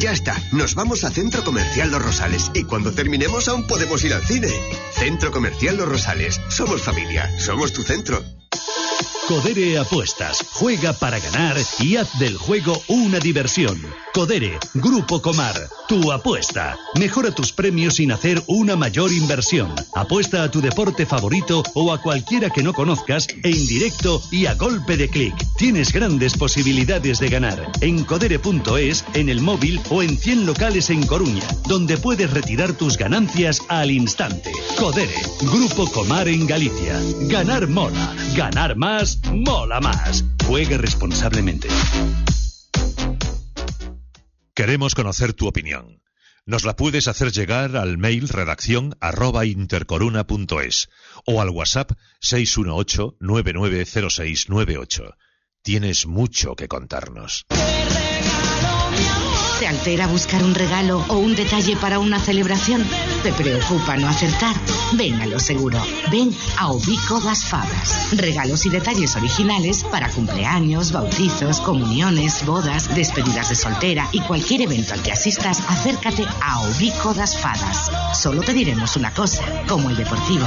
Ya 0.00 0.12
está, 0.12 0.40
nos 0.52 0.74
vamos 0.74 1.04
a 1.04 1.10
Centro 1.10 1.44
Comercial 1.44 1.90
Los 1.90 2.02
Rosales 2.02 2.50
y 2.54 2.64
cuando 2.64 2.92
terminemos 2.92 3.46
aún 3.46 3.66
podemos 3.66 4.02
ir 4.04 4.14
al 4.14 4.24
cine. 4.24 4.48
Centro 4.92 5.30
Comercial 5.30 5.76
Los 5.76 5.88
Rosales. 5.88 6.13
Somos 6.48 6.80
familia, 6.80 7.28
somos 7.40 7.72
tu 7.72 7.82
centro. 7.82 8.22
Codere 9.26 9.78
Apuestas. 9.78 10.44
Juega 10.52 10.92
para 10.92 11.18
ganar 11.18 11.56
y 11.80 11.96
haz 11.96 12.18
del 12.18 12.36
juego 12.36 12.82
una 12.88 13.18
diversión. 13.18 13.80
Codere, 14.12 14.58
Grupo 14.74 15.22
Comar. 15.22 15.54
Tu 15.88 16.12
apuesta. 16.12 16.76
Mejora 16.98 17.30
tus 17.30 17.50
premios 17.52 17.94
sin 17.94 18.12
hacer 18.12 18.42
una 18.46 18.76
mayor 18.76 19.12
inversión. 19.12 19.74
Apuesta 19.94 20.42
a 20.42 20.50
tu 20.50 20.60
deporte 20.60 21.06
favorito 21.06 21.62
o 21.74 21.92
a 21.92 22.00
cualquiera 22.00 22.50
que 22.50 22.62
no 22.62 22.74
conozcas 22.74 23.26
en 23.42 23.66
directo 23.66 24.22
y 24.30 24.46
a 24.46 24.54
golpe 24.54 24.96
de 24.96 25.08
clic. 25.08 25.34
Tienes 25.56 25.92
grandes 25.92 26.36
posibilidades 26.36 27.18
de 27.18 27.28
ganar. 27.28 27.72
En 27.80 28.04
codere.es, 28.04 29.04
en 29.14 29.30
el 29.30 29.40
móvil 29.40 29.80
o 29.90 30.02
en 30.02 30.18
100 30.18 30.46
locales 30.46 30.90
en 30.90 31.06
Coruña, 31.06 31.46
donde 31.66 31.96
puedes 31.96 32.30
retirar 32.30 32.74
tus 32.74 32.98
ganancias 32.98 33.60
al 33.68 33.90
instante. 33.90 34.52
Codere, 34.78 35.16
Grupo 35.40 35.90
Comar 35.90 36.28
en 36.28 36.46
Galicia. 36.46 37.00
Ganar 37.22 37.68
mola. 37.68 38.14
Ganar 38.36 38.76
más 38.76 38.83
mola 39.32 39.80
más. 39.80 40.24
Juegue 40.46 40.78
responsablemente. 40.78 41.66
Queremos 44.54 44.94
conocer 44.94 45.32
tu 45.32 45.48
opinión. 45.48 46.00
Nos 46.46 46.64
la 46.64 46.76
puedes 46.76 47.08
hacer 47.08 47.32
llegar 47.32 47.74
al 47.76 47.96
mail 47.96 48.28
redacción 48.28 48.94
arroba 49.00 49.46
intercoruna.es 49.46 50.90
o 51.24 51.40
al 51.40 51.48
WhatsApp 51.50 51.92
618-990698. 52.20 55.14
Tienes 55.62 56.06
mucho 56.06 56.54
que 56.54 56.68
contarnos. 56.68 57.46
¿Te 59.64 59.68
altera 59.68 60.06
buscar 60.06 60.44
un 60.44 60.54
regalo 60.54 61.02
o 61.08 61.16
un 61.16 61.34
detalle 61.34 61.74
para 61.74 61.98
una 61.98 62.20
celebración? 62.20 62.84
¿Te 63.22 63.32
preocupa 63.32 63.96
no 63.96 64.06
acertar? 64.06 64.54
Ven 64.92 65.18
a 65.22 65.26
lo 65.26 65.40
seguro. 65.40 65.82
Ven 66.10 66.36
a 66.58 66.70
Ubico 66.70 67.18
das 67.18 67.46
Fadas. 67.46 68.08
Regalos 68.12 68.66
y 68.66 68.68
detalles 68.68 69.16
originales 69.16 69.82
para 69.84 70.10
cumpleaños, 70.10 70.92
bautizos, 70.92 71.60
comuniones, 71.60 72.44
bodas, 72.44 72.94
despedidas 72.94 73.48
de 73.48 73.54
soltera 73.54 74.06
y 74.12 74.20
cualquier 74.20 74.60
evento 74.60 74.92
al 74.92 75.02
que 75.02 75.12
asistas, 75.12 75.62
acércate 75.66 76.26
a 76.42 76.60
Ubico 76.68 77.14
das 77.14 77.34
Fadas. 77.34 77.90
Solo 78.12 78.42
te 78.42 78.52
diremos 78.52 78.96
una 78.96 79.14
cosa, 79.14 79.44
como 79.66 79.88
el 79.88 79.96
deportivo. 79.96 80.46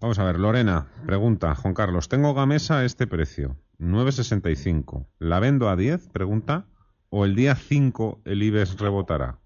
Vamos 0.01 0.17
a 0.17 0.23
ver, 0.23 0.39
Lorena, 0.39 0.87
pregunta, 1.05 1.53
Juan 1.55 1.73
Carlos, 1.73 2.07
tengo 2.07 2.33
Gamesa 2.33 2.79
a 2.79 2.85
este 2.85 3.05
precio, 3.05 3.57
9.65. 3.79 5.07
¿La 5.19 5.41
vendo 5.41 5.67
a 5.67 5.75
10? 5.75 6.07
Pregunta. 6.07 6.67
o 7.09 7.25
el 7.25 7.35
día 7.35 7.55
5 7.55 8.21
el 8.23 8.43
IBEX 8.43 8.77
rebotará? 8.79 9.38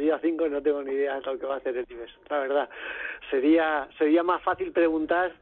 Día 0.00 0.18
5 0.20 0.48
no 0.48 0.60
tengo 0.62 0.82
ni 0.82 0.92
idea 0.92 1.14
de 1.14 1.22
lo 1.22 1.38
que 1.38 1.46
va 1.46 1.54
a 1.54 1.58
hacer 1.58 1.76
el 1.76 1.86
IBEX, 1.88 2.10
la 2.28 2.38
verdad. 2.38 2.68
Sería, 3.30 3.88
sería 3.98 4.22
más 4.22 4.42
fácil 4.42 4.72
preguntar 4.72 5.32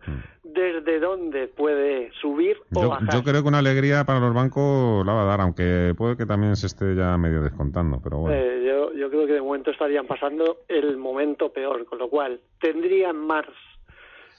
desde 0.43 0.99
dónde 1.01 1.49
puede 1.49 2.11
subir 2.21 2.57
o 2.75 2.83
Yo, 2.83 2.89
bajar. 2.91 3.15
yo 3.15 3.23
creo 3.23 3.43
que 3.43 3.49
una 3.49 3.59
alegría 3.59 4.05
para 4.05 4.21
los 4.21 4.35
bancos 4.35 5.05
la 5.07 5.13
va 5.13 5.23
a 5.23 5.27
dar, 5.27 5.41
aunque 5.41 5.95
puede 5.97 6.17
que 6.17 6.27
también 6.27 6.57
se 6.57 6.67
esté 6.67 6.95
ya 6.95 7.17
medio 7.17 7.43
descontando, 7.43 8.01
pero 8.03 8.19
bueno. 8.19 8.37
Eh, 8.37 8.65
yo, 8.67 8.93
yo 8.93 9.09
creo 9.11 9.27
que 9.27 9.35
de 9.35 9.41
momento 9.43 9.71
estarían 9.71 10.07
pasando 10.07 10.59
el 10.69 10.97
momento 10.97 11.53
peor, 11.53 11.85
con 11.87 11.99
lo 11.99 12.09
cual 12.09 12.41
tendrían 12.61 13.17
más 13.17 13.45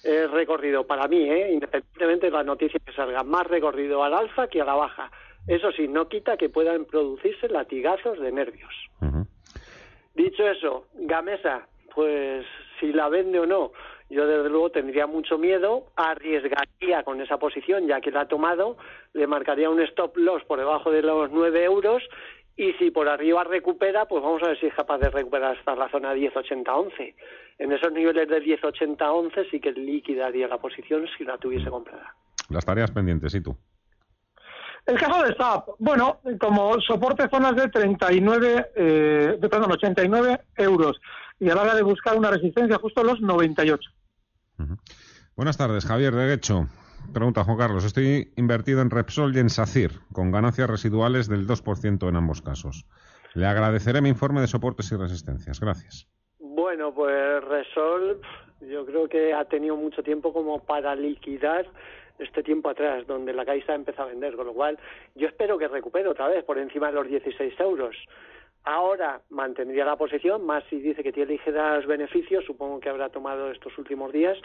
eh, 0.03 0.27
recorrido 0.27 0.85
para 0.87 1.07
mí, 1.07 1.29
¿eh? 1.29 1.51
independientemente 1.53 2.27
de 2.27 2.31
la 2.31 2.43
noticia 2.43 2.79
que 2.83 2.93
salga, 2.93 3.23
más 3.23 3.45
recorrido 3.47 4.03
al 4.03 4.13
alza 4.13 4.47
que 4.47 4.61
a 4.61 4.65
la 4.65 4.75
baja. 4.75 5.11
Eso 5.47 5.71
sí, 5.71 5.87
no 5.87 6.07
quita 6.07 6.37
que 6.37 6.49
puedan 6.49 6.85
producirse 6.85 7.49
latigazos 7.49 8.19
de 8.19 8.31
nervios. 8.31 8.73
Dicho 10.15 10.47
eso, 10.47 10.85
Gamesa, 10.93 11.67
pues 11.93 12.45
si 12.79 12.91
la 12.91 13.09
vende 13.09 13.39
o 13.39 13.45
no, 13.45 13.71
yo 14.09 14.25
desde 14.25 14.49
luego 14.49 14.71
tendría 14.71 15.05
mucho 15.05 15.37
miedo, 15.37 15.85
arriesgaría 15.95 17.03
con 17.03 17.21
esa 17.21 17.37
posición 17.37 17.87
ya 17.87 18.01
que 18.01 18.11
la 18.11 18.21
ha 18.21 18.27
tomado, 18.27 18.77
le 19.13 19.27
marcaría 19.27 19.69
un 19.69 19.81
stop 19.81 20.17
loss 20.17 20.43
por 20.45 20.59
debajo 20.59 20.91
de 20.91 21.03
los 21.03 21.31
9 21.31 21.63
euros 21.63 22.03
y 22.55 22.73
si 22.73 22.91
por 22.91 23.07
arriba 23.07 23.43
recupera, 23.43 24.05
pues 24.05 24.21
vamos 24.23 24.43
a 24.43 24.47
ver 24.47 24.59
si 24.59 24.65
es 24.65 24.73
capaz 24.73 24.97
de 24.97 25.09
recuperar 25.09 25.57
hasta 25.57 25.75
la 25.75 25.89
zona 25.89 26.13
10.80-11. 26.13 27.15
En 27.59 27.71
esos 27.71 27.93
niveles 27.93 28.27
de 28.27 28.43
10.80-11 28.43 29.49
sí 29.51 29.59
que 29.59 29.71
liquidaría 29.71 30.47
la 30.47 30.57
posición 30.57 31.07
si 31.17 31.23
la 31.23 31.37
tuviese 31.37 31.69
comprada. 31.69 32.15
Las 32.49 32.65
tareas 32.65 32.91
pendientes, 32.91 33.33
¿y 33.35 33.41
tú? 33.41 33.55
El 34.89 34.97
caso 34.97 35.23
de 35.23 35.35
SAP, 35.35 35.67
bueno, 35.77 36.19
como 36.39 36.81
soporte 36.81 37.29
zonas 37.29 37.55
de 37.55 37.69
39, 37.69 38.71
eh, 38.75 39.37
de, 39.39 39.49
perdón, 39.49 39.73
89 39.73 40.41
euros 40.57 40.99
y 41.39 41.47
a 41.47 41.53
la 41.53 41.61
hora 41.61 41.75
de 41.75 41.83
buscar 41.83 42.17
una 42.17 42.31
resistencia 42.31 42.79
justo 42.79 43.03
los 43.03 43.21
98. 43.21 43.91
Buenas 45.35 45.57
tardes, 45.57 45.85
Javier 45.85 46.15
de 46.15 46.27
Guecho. 46.27 46.67
Pregunta 47.13 47.43
Juan 47.43 47.57
Carlos. 47.57 47.85
Estoy 47.85 48.33
invertido 48.35 48.81
en 48.81 48.89
Repsol 48.89 49.35
y 49.35 49.39
en 49.39 49.51
SACIR, 49.51 49.91
con 50.11 50.31
ganancias 50.31 50.67
residuales 50.67 51.29
del 51.29 51.47
2% 51.47 52.09
en 52.09 52.15
ambos 52.15 52.41
casos. 52.41 52.87
Le 53.35 53.45
agradeceré 53.45 54.01
mi 54.01 54.09
informe 54.09 54.41
de 54.41 54.47
soportes 54.47 54.91
y 54.91 54.95
resistencias. 54.95 55.59
Gracias. 55.59 56.07
Bueno, 56.39 56.95
pues 56.95 57.43
Resol 57.43 58.21
yo 58.61 58.87
creo 58.87 59.07
que 59.07 59.35
ha 59.35 59.45
tenido 59.45 59.75
mucho 59.77 60.01
tiempo 60.01 60.33
como 60.33 60.63
para 60.65 60.95
liquidar 60.95 61.67
este 62.19 62.43
tiempo 62.43 62.69
atrás, 62.69 63.07
donde 63.07 63.33
la 63.33 63.45
Caixa 63.45 63.73
empezó 63.73 64.03
a 64.03 64.07
vender, 64.07 64.35
con 64.35 64.47
lo 64.47 64.53
cual 64.53 64.77
yo 65.15 65.27
espero 65.27 65.57
que 65.57 65.67
recupere 65.67 66.07
otra 66.07 66.27
vez 66.27 66.43
por 66.43 66.57
encima 66.57 66.87
de 66.87 66.93
los 66.93 67.07
16 67.07 67.59
euros. 67.59 67.95
Ahora 68.63 69.21
mantendría 69.29 69.85
la 69.85 69.95
posición, 69.95 70.45
más 70.45 70.63
si 70.69 70.79
dice 70.79 71.01
que 71.01 71.13
tiene 71.13 71.31
ligeros 71.31 71.85
beneficios, 71.85 72.45
supongo 72.45 72.79
que 72.79 72.89
habrá 72.89 73.09
tomado 73.09 73.51
estos 73.51 73.77
últimos 73.77 74.11
días, 74.11 74.37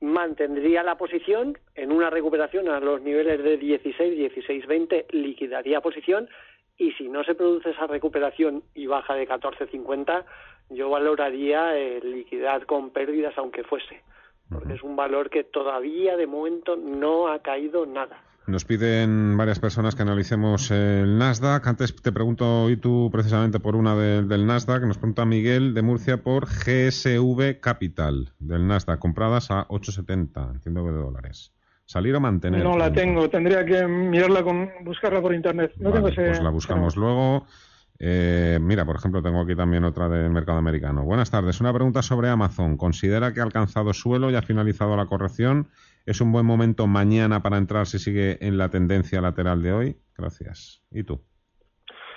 mantendría 0.00 0.82
la 0.82 0.96
posición 0.96 1.58
en 1.74 1.92
una 1.92 2.10
recuperación 2.10 2.68
a 2.68 2.80
los 2.80 3.02
niveles 3.02 3.42
de 3.42 3.56
16, 3.56 4.16
16, 4.16 4.66
20, 4.66 5.06
liquidaría 5.10 5.80
posición 5.80 6.28
y 6.76 6.92
si 6.92 7.08
no 7.08 7.22
se 7.24 7.34
produce 7.34 7.70
esa 7.70 7.86
recuperación 7.86 8.62
y 8.74 8.86
baja 8.86 9.14
de 9.14 9.28
14.50, 9.28 10.24
yo 10.70 10.88
valoraría 10.88 11.76
eh, 11.76 12.00
liquidar 12.02 12.64
con 12.64 12.90
pérdidas 12.90 13.36
aunque 13.36 13.64
fuese, 13.64 14.02
porque 14.50 14.74
es 14.74 14.82
un 14.82 14.96
valor 14.96 15.30
que 15.30 15.44
todavía 15.44 16.16
de 16.16 16.26
momento 16.26 16.76
no 16.76 17.28
ha 17.28 17.38
caído 17.40 17.86
nada. 17.86 18.22
Nos 18.46 18.64
piden 18.64 19.36
varias 19.36 19.60
personas 19.60 19.94
que 19.94 20.02
analicemos 20.02 20.70
el 20.72 21.18
Nasdaq. 21.18 21.64
Antes 21.68 21.94
te 21.94 22.10
pregunto 22.10 22.68
y 22.68 22.76
tú 22.76 23.08
precisamente 23.12 23.60
por 23.60 23.76
una 23.76 23.94
de- 23.94 24.22
del 24.22 24.46
Nasdaq. 24.46 24.82
Nos 24.84 24.98
pregunta 24.98 25.24
Miguel 25.24 25.72
de 25.74 25.82
Murcia 25.82 26.16
por 26.22 26.46
GSV 26.46 27.60
Capital 27.60 28.30
del 28.40 28.66
Nasdaq, 28.66 28.98
compradas 28.98 29.50
a 29.50 29.66
8,70, 29.68 30.50
entiendo 30.52 30.84
que 30.84 30.90
de 30.90 30.96
dólares. 30.98 31.52
¿Salir 31.84 32.14
o 32.16 32.20
mantener? 32.20 32.62
No 32.64 32.76
la 32.78 32.92
tengo, 32.92 33.28
tendría 33.28 33.64
que 33.64 33.86
mirarla 33.86 34.42
con 34.42 34.68
buscarla 34.84 35.20
por 35.20 35.34
internet. 35.34 35.72
No 35.78 35.90
tengo 35.92 36.04
Vale, 36.08 36.14
ese. 36.14 36.26
pues 36.28 36.40
la 36.42 36.50
buscamos 36.50 36.96
luego. 36.96 37.46
Eh, 38.02 38.58
mira, 38.62 38.86
por 38.86 38.96
ejemplo, 38.96 39.22
tengo 39.22 39.42
aquí 39.42 39.54
también 39.54 39.84
otra 39.84 40.08
del 40.08 40.30
mercado 40.30 40.56
americano. 40.56 41.04
Buenas 41.04 41.30
tardes. 41.30 41.60
Una 41.60 41.72
pregunta 41.74 42.00
sobre 42.00 42.30
Amazon. 42.30 42.78
¿Considera 42.78 43.34
que 43.34 43.40
ha 43.40 43.42
alcanzado 43.42 43.92
suelo 43.92 44.30
y 44.30 44.36
ha 44.36 44.42
finalizado 44.42 44.96
la 44.96 45.04
corrección? 45.04 45.68
¿Es 46.06 46.22
un 46.22 46.32
buen 46.32 46.46
momento 46.46 46.86
mañana 46.86 47.42
para 47.42 47.58
entrar 47.58 47.86
si 47.86 47.98
sigue 47.98 48.38
en 48.40 48.56
la 48.56 48.70
tendencia 48.70 49.20
lateral 49.20 49.62
de 49.62 49.72
hoy? 49.74 49.96
Gracias. 50.16 50.82
¿Y 50.90 51.04
tú? 51.04 51.20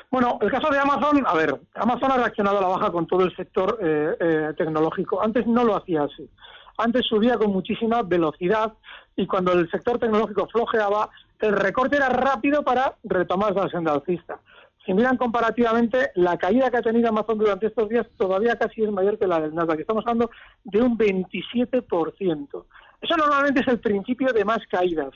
Bueno, 0.10 0.38
el 0.42 0.50
caso 0.52 0.70
de 0.72 0.80
Amazon, 0.80 1.24
a 1.26 1.34
ver, 1.34 1.60
Amazon 1.74 2.12
ha 2.12 2.18
reaccionado 2.18 2.60
a 2.60 2.62
la 2.62 2.68
baja 2.68 2.92
con 2.92 3.06
todo 3.06 3.26
el 3.26 3.36
sector 3.36 3.78
eh, 3.82 4.16
eh, 4.20 4.54
tecnológico. 4.58 5.22
Antes 5.22 5.46
no 5.48 5.66
lo 5.66 5.76
hacía 5.76 6.04
así. 6.04 6.30
Antes 6.78 7.06
subía 7.08 7.38
con 7.38 7.52
muchísima 7.52 8.04
velocidad 8.04 8.74
y 9.18 9.28
cuando 9.28 9.52
el 9.52 9.70
sector 9.70 10.00
tecnológico 10.00 10.48
flojeaba, 10.48 11.10
el 11.40 11.54
recorte 11.54 11.98
era 11.98 12.10
rápido 12.10 12.64
para 12.64 12.96
retomar 13.04 13.54
la 13.54 13.68
senda 13.70 13.92
alcista. 13.92 14.40
Si 14.86 14.94
miran 14.94 15.16
comparativamente, 15.16 16.12
la 16.16 16.38
caída 16.38 16.70
que 16.70 16.78
ha 16.78 16.82
tenido 16.82 17.08
Amazon 17.08 17.38
durante 17.38 17.68
estos 17.68 17.88
días 17.88 18.06
todavía 18.18 18.58
casi 18.58 18.84
es 18.84 18.92
mayor 18.92 19.18
que 19.18 19.28
la 19.28 19.40
del 19.40 19.56
Nasdaq. 19.56 19.80
Estamos 19.80 20.04
hablando 20.06 20.30
de 20.66 20.82
un 20.82 20.98
27%. 20.98 22.66
Eso 23.02 23.18
normalmente 23.18 23.62
es 23.62 23.68
el 23.68 23.80
principio 23.80 24.34
de 24.34 24.44
más 24.44 24.60
caídas. 24.70 25.12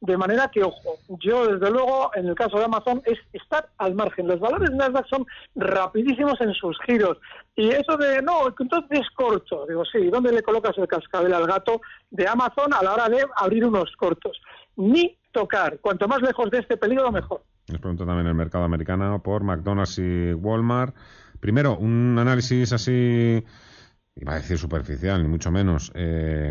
De 0.00 0.16
manera 0.16 0.48
que, 0.48 0.62
ojo, 0.62 0.98
yo 1.08 1.48
desde 1.48 1.72
luego 1.72 2.12
en 2.14 2.28
el 2.28 2.36
caso 2.36 2.58
de 2.58 2.66
Amazon 2.66 3.02
es 3.04 3.18
estar 3.32 3.68
al 3.78 3.96
margen. 3.96 4.28
Los 4.28 4.38
valores 4.38 4.70
Nasdaq 4.70 5.08
son 5.08 5.26
rapidísimos 5.56 6.40
en 6.40 6.54
sus 6.54 6.78
giros. 6.86 7.18
Y 7.56 7.70
eso 7.70 7.96
de, 7.96 8.22
no, 8.22 8.54
entonces 8.56 9.00
corto. 9.16 9.66
Digo, 9.66 9.84
sí, 9.84 10.08
¿dónde 10.10 10.30
le 10.30 10.42
colocas 10.42 10.78
el 10.78 10.86
cascabel 10.86 11.34
al 11.34 11.48
gato 11.48 11.80
de 12.10 12.28
Amazon 12.28 12.72
a 12.72 12.84
la 12.84 12.92
hora 12.92 13.08
de 13.08 13.26
abrir 13.34 13.66
unos 13.66 13.90
cortos? 13.96 14.40
Ni 14.76 15.18
tocar. 15.32 15.80
Cuanto 15.80 16.06
más 16.06 16.22
lejos 16.22 16.48
de 16.52 16.58
este 16.58 16.76
peligro, 16.76 17.10
mejor. 17.10 17.42
Nos 17.70 17.80
pregunta 17.80 18.06
también 18.06 18.26
el 18.26 18.34
mercado 18.34 18.64
americano 18.64 19.22
por 19.22 19.44
McDonald's 19.44 19.98
y 19.98 20.32
Walmart. 20.32 20.94
Primero, 21.38 21.76
un 21.76 22.18
análisis 22.18 22.72
así, 22.72 23.44
iba 24.16 24.32
a 24.32 24.36
decir 24.36 24.56
superficial, 24.56 25.22
ni 25.22 25.28
mucho 25.28 25.50
menos, 25.50 25.92
eh, 25.94 26.50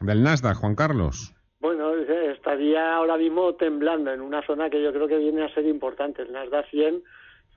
del 0.00 0.22
Nasdaq, 0.22 0.56
Juan 0.56 0.74
Carlos. 0.74 1.32
Bueno, 1.60 1.94
eh, 1.94 2.32
estaría 2.32 2.96
ahora 2.96 3.16
mismo 3.16 3.54
temblando 3.54 4.12
en 4.12 4.20
una 4.20 4.44
zona 4.44 4.68
que 4.68 4.82
yo 4.82 4.92
creo 4.92 5.06
que 5.06 5.18
viene 5.18 5.44
a 5.44 5.54
ser 5.54 5.66
importante. 5.66 6.22
El 6.22 6.32
Nasdaq 6.32 6.68
100 6.70 7.02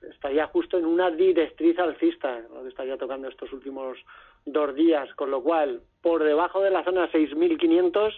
estaría 0.08 0.46
justo 0.46 0.78
en 0.78 0.86
una 0.86 1.10
directriz 1.10 1.78
alcista, 1.80 2.40
lo 2.54 2.62
que 2.62 2.68
estaría 2.68 2.96
tocando 2.96 3.28
estos 3.28 3.52
últimos 3.52 3.98
dos 4.46 4.74
días, 4.74 5.12
con 5.14 5.32
lo 5.32 5.42
cual, 5.42 5.82
por 6.00 6.22
debajo 6.22 6.62
de 6.62 6.70
la 6.70 6.84
zona 6.84 7.10
6.500, 7.10 8.12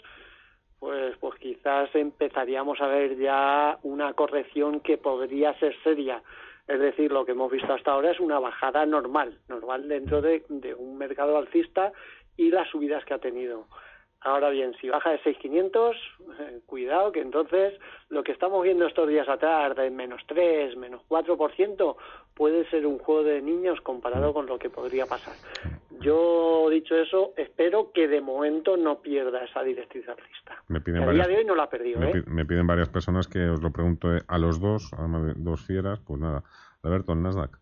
pues, 0.82 1.16
pues 1.18 1.38
quizás 1.38 1.94
empezaríamos 1.94 2.80
a 2.80 2.88
ver 2.88 3.16
ya 3.16 3.78
una 3.84 4.14
corrección 4.14 4.80
que 4.80 4.98
podría 4.98 5.56
ser 5.60 5.80
seria. 5.84 6.20
Es 6.66 6.80
decir, 6.80 7.12
lo 7.12 7.24
que 7.24 7.30
hemos 7.30 7.52
visto 7.52 7.72
hasta 7.72 7.92
ahora 7.92 8.10
es 8.10 8.18
una 8.18 8.40
bajada 8.40 8.84
normal, 8.84 9.38
normal 9.48 9.86
dentro 9.86 10.20
de, 10.20 10.42
de 10.48 10.74
un 10.74 10.98
mercado 10.98 11.38
alcista 11.38 11.92
y 12.36 12.50
las 12.50 12.68
subidas 12.68 13.04
que 13.04 13.14
ha 13.14 13.18
tenido. 13.18 13.68
Ahora 14.24 14.50
bien, 14.50 14.74
si 14.80 14.88
baja 14.88 15.10
de 15.10 15.20
6.500, 15.20 15.94
eh, 16.38 16.60
cuidado 16.66 17.10
que 17.10 17.20
entonces 17.20 17.74
lo 18.08 18.22
que 18.22 18.30
estamos 18.30 18.62
viendo 18.62 18.86
estos 18.86 19.08
días 19.08 19.28
atrás 19.28 19.74
de 19.74 19.90
menos 19.90 20.20
3, 20.26 20.76
menos 20.76 21.02
4%, 21.08 21.96
puede 22.34 22.68
ser 22.70 22.86
un 22.86 22.98
juego 22.98 23.24
de 23.24 23.42
niños 23.42 23.80
comparado 23.80 24.32
con 24.32 24.46
lo 24.46 24.58
que 24.58 24.70
podría 24.70 25.06
pasar. 25.06 25.34
Yo, 26.00 26.68
dicho 26.70 26.96
eso, 26.96 27.32
espero 27.36 27.92
que 27.92 28.08
de 28.08 28.20
momento 28.20 28.76
no 28.76 29.00
pierda 29.02 29.44
esa 29.44 29.62
directriz 29.62 30.08
alcista. 30.08 30.62
Me 30.68 30.80
piden, 30.80 31.02
a 31.02 31.06
varias, 31.06 31.26
día 31.26 31.36
de 31.36 31.42
hoy 31.42 31.46
no 31.46 31.54
la 31.54 31.64
ha 31.64 31.70
perdido, 31.70 32.00
me, 32.00 32.10
¿eh? 32.10 32.22
me 32.26 32.44
piden 32.44 32.66
varias 32.66 32.88
personas 32.88 33.26
que 33.26 33.48
os 33.48 33.62
lo 33.62 33.72
pregunto 33.72 34.14
eh, 34.14 34.22
a 34.28 34.38
los 34.38 34.60
dos, 34.60 34.92
además 34.96 35.26
de 35.26 35.32
dos 35.36 35.64
fieras, 35.64 36.00
pues 36.00 36.20
nada. 36.20 36.44
Alberto, 36.82 37.12
el 37.12 37.22
Nasdaq. 37.22 37.58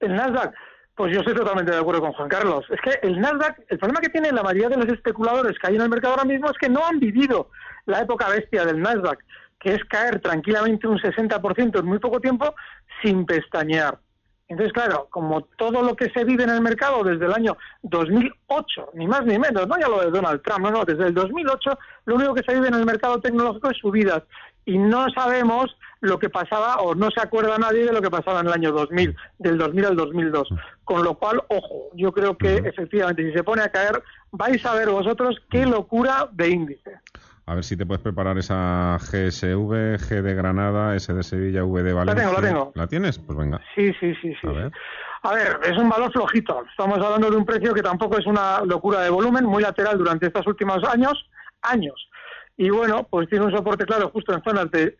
El 0.00 0.14
Nasdaq, 0.14 0.54
pues 0.96 1.12
yo 1.12 1.20
estoy 1.20 1.34
totalmente 1.34 1.70
de 1.70 1.78
acuerdo 1.78 2.00
con 2.00 2.12
Juan 2.14 2.28
Carlos. 2.28 2.64
Es 2.70 2.80
que 2.80 3.06
el 3.06 3.20
Nasdaq, 3.20 3.60
el 3.68 3.78
problema 3.78 4.00
que 4.00 4.08
tiene 4.08 4.32
la 4.32 4.42
mayoría 4.42 4.70
de 4.70 4.78
los 4.78 4.88
especuladores 4.88 5.58
que 5.58 5.68
hay 5.68 5.76
en 5.76 5.82
el 5.82 5.90
mercado 5.90 6.14
ahora 6.14 6.24
mismo 6.24 6.50
es 6.50 6.56
que 6.58 6.70
no 6.70 6.84
han 6.84 6.98
vivido 6.98 7.50
la 7.84 8.00
época 8.00 8.30
bestia 8.30 8.64
del 8.64 8.80
Nasdaq, 8.80 9.18
que 9.60 9.74
es 9.74 9.84
caer 9.84 10.20
tranquilamente 10.20 10.88
un 10.88 10.98
60% 10.98 11.78
en 11.78 11.86
muy 11.86 11.98
poco 11.98 12.18
tiempo 12.18 12.54
sin 13.02 13.26
pestañear. 13.26 13.98
Entonces, 14.48 14.72
claro, 14.72 15.08
como 15.10 15.42
todo 15.42 15.82
lo 15.82 15.94
que 15.96 16.08
se 16.10 16.24
vive 16.24 16.44
en 16.44 16.50
el 16.50 16.60
mercado 16.62 17.02
desde 17.02 17.26
el 17.26 17.34
año 17.34 17.58
2008, 17.82 18.90
ni 18.94 19.06
más 19.06 19.26
ni 19.26 19.38
menos, 19.38 19.66
no 19.66 19.78
ya 19.78 19.88
lo 19.88 20.00
de 20.00 20.10
Donald 20.10 20.40
Trump, 20.42 20.60
no, 20.60 20.70
no, 20.70 20.84
desde 20.84 21.08
el 21.08 21.14
2008 21.14 21.78
lo 22.06 22.14
único 22.14 22.32
que 22.32 22.44
se 22.44 22.54
vive 22.54 22.68
en 22.68 22.74
el 22.74 22.86
mercado 22.86 23.20
tecnológico 23.20 23.70
es 23.70 23.76
subidas 23.76 24.22
y 24.66 24.78
no 24.78 25.08
sabemos 25.10 25.74
lo 26.00 26.18
que 26.18 26.28
pasaba 26.28 26.76
o 26.76 26.94
no 26.94 27.10
se 27.10 27.20
acuerda 27.20 27.56
nadie 27.56 27.86
de 27.86 27.92
lo 27.92 28.02
que 28.02 28.10
pasaba 28.10 28.40
en 28.40 28.48
el 28.48 28.52
año 28.52 28.72
2000, 28.72 29.16
del 29.38 29.56
2000 29.58 29.84
al 29.86 29.96
2002. 29.96 30.48
Con 30.84 31.02
lo 31.02 31.14
cual, 31.14 31.42
ojo, 31.48 31.90
yo 31.94 32.12
creo 32.12 32.36
que 32.36 32.56
efectivamente 32.56 33.24
si 33.26 33.32
se 33.32 33.44
pone 33.44 33.62
a 33.62 33.70
caer 33.70 34.02
vais 34.32 34.64
a 34.66 34.74
ver 34.74 34.90
vosotros 34.90 35.40
qué 35.50 35.64
locura 35.64 36.28
de 36.32 36.50
índice. 36.50 36.98
A 37.46 37.54
ver 37.54 37.62
si 37.62 37.76
te 37.76 37.86
puedes 37.86 38.02
preparar 38.02 38.36
esa 38.38 38.98
GSV, 38.98 39.98
G 39.98 40.20
de 40.20 40.34
Granada, 40.34 40.96
S 40.96 41.12
de 41.12 41.22
Sevilla, 41.22 41.64
V 41.64 41.82
de 41.84 41.92
Valencia. 41.92 42.24
tengo, 42.24 42.40
la 42.40 42.48
tengo. 42.48 42.72
¿La 42.74 42.86
tienes? 42.88 43.20
Pues 43.20 43.38
venga. 43.38 43.60
Sí, 43.76 43.92
sí, 44.00 44.14
sí, 44.20 44.34
sí. 44.40 44.48
A 44.48 44.50
ver. 44.50 44.72
A 45.22 45.32
ver, 45.32 45.60
es 45.62 45.78
un 45.78 45.88
valor 45.88 46.10
flojito. 46.12 46.64
Estamos 46.68 46.98
hablando 46.98 47.30
de 47.30 47.36
un 47.36 47.44
precio 47.44 47.72
que 47.72 47.82
tampoco 47.82 48.18
es 48.18 48.26
una 48.26 48.60
locura 48.64 49.00
de 49.00 49.10
volumen, 49.10 49.44
muy 49.44 49.62
lateral 49.62 49.96
durante 49.96 50.26
estos 50.26 50.46
últimos 50.46 50.82
años, 50.84 51.28
años. 51.62 52.08
Y 52.58 52.70
bueno, 52.70 53.06
pues 53.10 53.28
tiene 53.28 53.44
un 53.44 53.52
soporte 53.52 53.84
claro 53.84 54.10
justo 54.10 54.32
en 54.32 54.42
zonas 54.42 54.70
de 54.70 54.96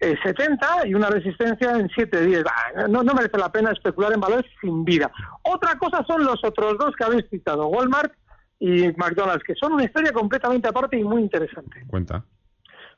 6,70 0.00 0.88
y 0.88 0.94
una 0.94 1.10
resistencia 1.10 1.72
en 1.72 1.88
7,10. 1.88 2.44
Ah, 2.46 2.86
No, 2.88 3.02
no 3.02 3.12
merece 3.14 3.38
la 3.38 3.50
pena 3.50 3.72
especular 3.72 4.12
en 4.12 4.20
valores 4.20 4.46
sin 4.60 4.84
vida. 4.84 5.10
Otra 5.42 5.76
cosa 5.78 6.04
son 6.06 6.24
los 6.24 6.42
otros 6.44 6.78
dos 6.78 6.94
que 6.94 7.04
habéis 7.04 7.28
citado, 7.28 7.66
Walmart 7.66 8.12
y 8.60 8.88
McDonald's, 8.96 9.44
que 9.44 9.54
son 9.54 9.72
una 9.72 9.84
historia 9.84 10.12
completamente 10.12 10.68
aparte 10.68 10.96
y 10.96 11.04
muy 11.04 11.22
interesante. 11.22 11.84
Cuenta. 11.88 12.24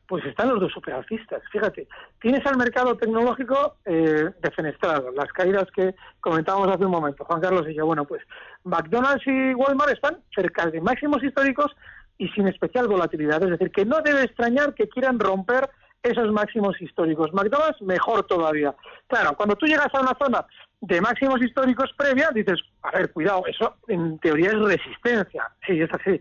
Pues 0.07 0.24
están 0.24 0.48
los 0.48 0.61
dos 0.61 0.72
superalcistas. 0.72 1.42
Fíjate, 1.53 1.87
tienes 2.20 2.44
al 2.46 2.57
mercado 2.57 2.96
tecnológico 2.96 3.77
eh, 3.85 4.31
defenestrado, 4.42 5.11
las 5.12 5.31
caídas 5.33 5.66
que 5.74 5.94
comentábamos 6.20 6.68
hace 6.68 6.85
un 6.85 6.92
momento, 6.92 7.24
Juan 7.24 7.40
Carlos 7.40 7.66
y 7.68 7.74
yo. 7.74 7.85
Bueno, 7.85 8.07
pues 8.07 8.22
McDonald's 8.64 9.27
y 9.27 9.55
Walmart 9.55 9.92
están 9.92 10.18
cerca 10.35 10.66
de 10.66 10.81
máximos 10.81 11.22
históricos 11.22 11.74
y 12.19 12.29
sin 12.29 12.49
especial 12.49 12.89
volatilidad. 12.89 13.43
Es 13.43 13.51
decir, 13.51 13.71
que 13.71 13.85
no 13.85 14.01
debe 14.03 14.25
extrañar 14.25 14.75
que 14.75 14.89
quieran 14.89 15.19
romper 15.19 15.71
esos 16.03 16.31
máximos 16.33 16.81
históricos. 16.81 17.33
McDonald's 17.33 17.81
mejor 17.83 18.25
todavía. 18.27 18.75
Claro, 19.07 19.37
cuando 19.37 19.57
tú 19.57 19.67
llegas 19.67 19.89
a 19.93 20.01
una 20.01 20.17
zona 20.21 20.45
de 20.81 21.01
máximos 21.01 21.43
históricos 21.43 21.91
previa, 21.97 22.31
dices, 22.33 22.61
a 22.83 22.91
ver, 22.93 23.13
cuidado, 23.13 23.45
eso 23.47 23.77
en 23.89 24.19
teoría 24.19 24.51
es 24.51 24.59
resistencia. 24.59 25.51
Sí, 25.67 25.81
es 25.81 25.91
así. 25.93 26.21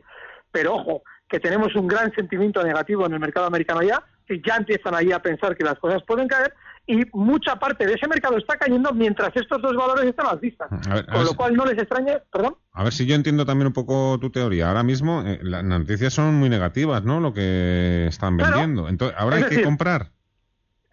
Pero 0.52 0.76
ojo, 0.76 1.04
que 1.28 1.40
tenemos 1.40 1.76
un 1.76 1.88
gran 1.88 2.12
sentimiento 2.14 2.64
negativo 2.64 3.06
en 3.06 3.14
el 3.14 3.20
mercado 3.20 3.48
americano 3.48 3.82
ya, 3.82 4.04
ya 4.46 4.56
empiezan 4.58 4.96
ahí 4.96 5.12
a 5.12 5.20
pensar 5.22 5.56
que 5.56 5.63
las 5.63 5.80
cosas 5.80 6.02
pueden 6.08 6.28
caer 6.28 6.54
y 6.86 7.02
mucha 7.13 7.58
parte 7.58 7.86
de 7.86 7.94
ese 7.94 8.08
mercado 8.08 8.38
está 8.38 8.56
cayendo 8.58 8.94
mientras 8.94 9.36
estos 9.36 9.62
dos 9.62 9.76
valores 9.76 10.06
están 10.06 10.28
alcistas. 10.28 10.70
Con 10.70 11.24
lo 11.24 11.28
si- 11.32 11.36
cual 11.36 11.54
no 11.56 11.66
les 11.66 11.78
extrañe, 11.78 12.18
perdón. 12.32 12.56
A 12.74 12.84
ver 12.86 12.94
si 12.94 13.06
yo 13.06 13.16
entiendo 13.16 13.46
también 13.46 13.68
un 13.68 13.74
poco 13.74 14.18
tu 14.20 14.30
teoría. 14.30 14.70
Ahora 14.70 14.84
mismo 14.84 15.22
eh, 15.26 15.40
las 15.44 15.63
noticias 15.63 16.13
son 16.13 16.36
muy 16.36 16.50
negativas, 16.50 17.04
¿no? 17.04 17.20
Lo 17.20 17.34
que 17.34 18.08
están 18.08 18.38
Claro. 18.38 18.52
vendiendo. 18.54 18.88
Entonces, 18.90 19.18
ahora 19.20 19.38
hay 19.38 19.44
que 19.46 19.62
comprar. 19.63 20.12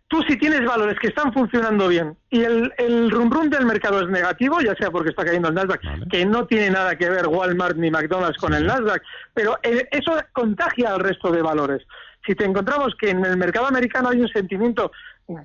tú 0.09 0.23
si 0.29 0.37
tienes 0.37 0.65
valores 0.65 0.97
que 1.01 1.09
están 1.09 1.33
funcionando 1.33 1.89
bien 1.89 2.17
y 2.31 2.43
el, 2.43 2.73
el 2.79 3.11
rum 3.11 3.31
rum 3.33 3.49
del 3.51 3.65
mercado 3.67 4.01
es 4.01 4.09
negativo, 4.09 4.61
ya 4.61 4.75
sea 4.77 4.91
porque 4.91 5.11
está 5.11 5.25
cayendo 5.25 5.49
el 5.49 5.55
Nasdaq, 5.55 5.81
que 6.11 6.25
no 6.27 6.47
tiene 6.47 6.71
nada 6.71 6.97
que 6.97 7.09
ver 7.09 7.27
Walmart 7.27 7.77
ni 7.77 7.91
McDonald's 7.91 8.39
con 8.39 8.55
el 8.55 8.65
Nasdaq, 8.67 9.03
pero 9.33 9.59
eh, 9.65 9.89
eso 9.91 10.13
contagia 10.33 10.93
al 10.95 11.01
resto 11.01 11.33
de 11.33 11.43
valores. 11.43 11.83
Si 12.27 12.35
te 12.35 12.45
encontramos 12.45 12.95
que 12.99 13.11
en 13.11 13.25
el 13.25 13.37
mercado 13.37 13.67
americano 13.67 14.09
hay 14.09 14.21
un 14.21 14.29
sentimiento 14.29 14.91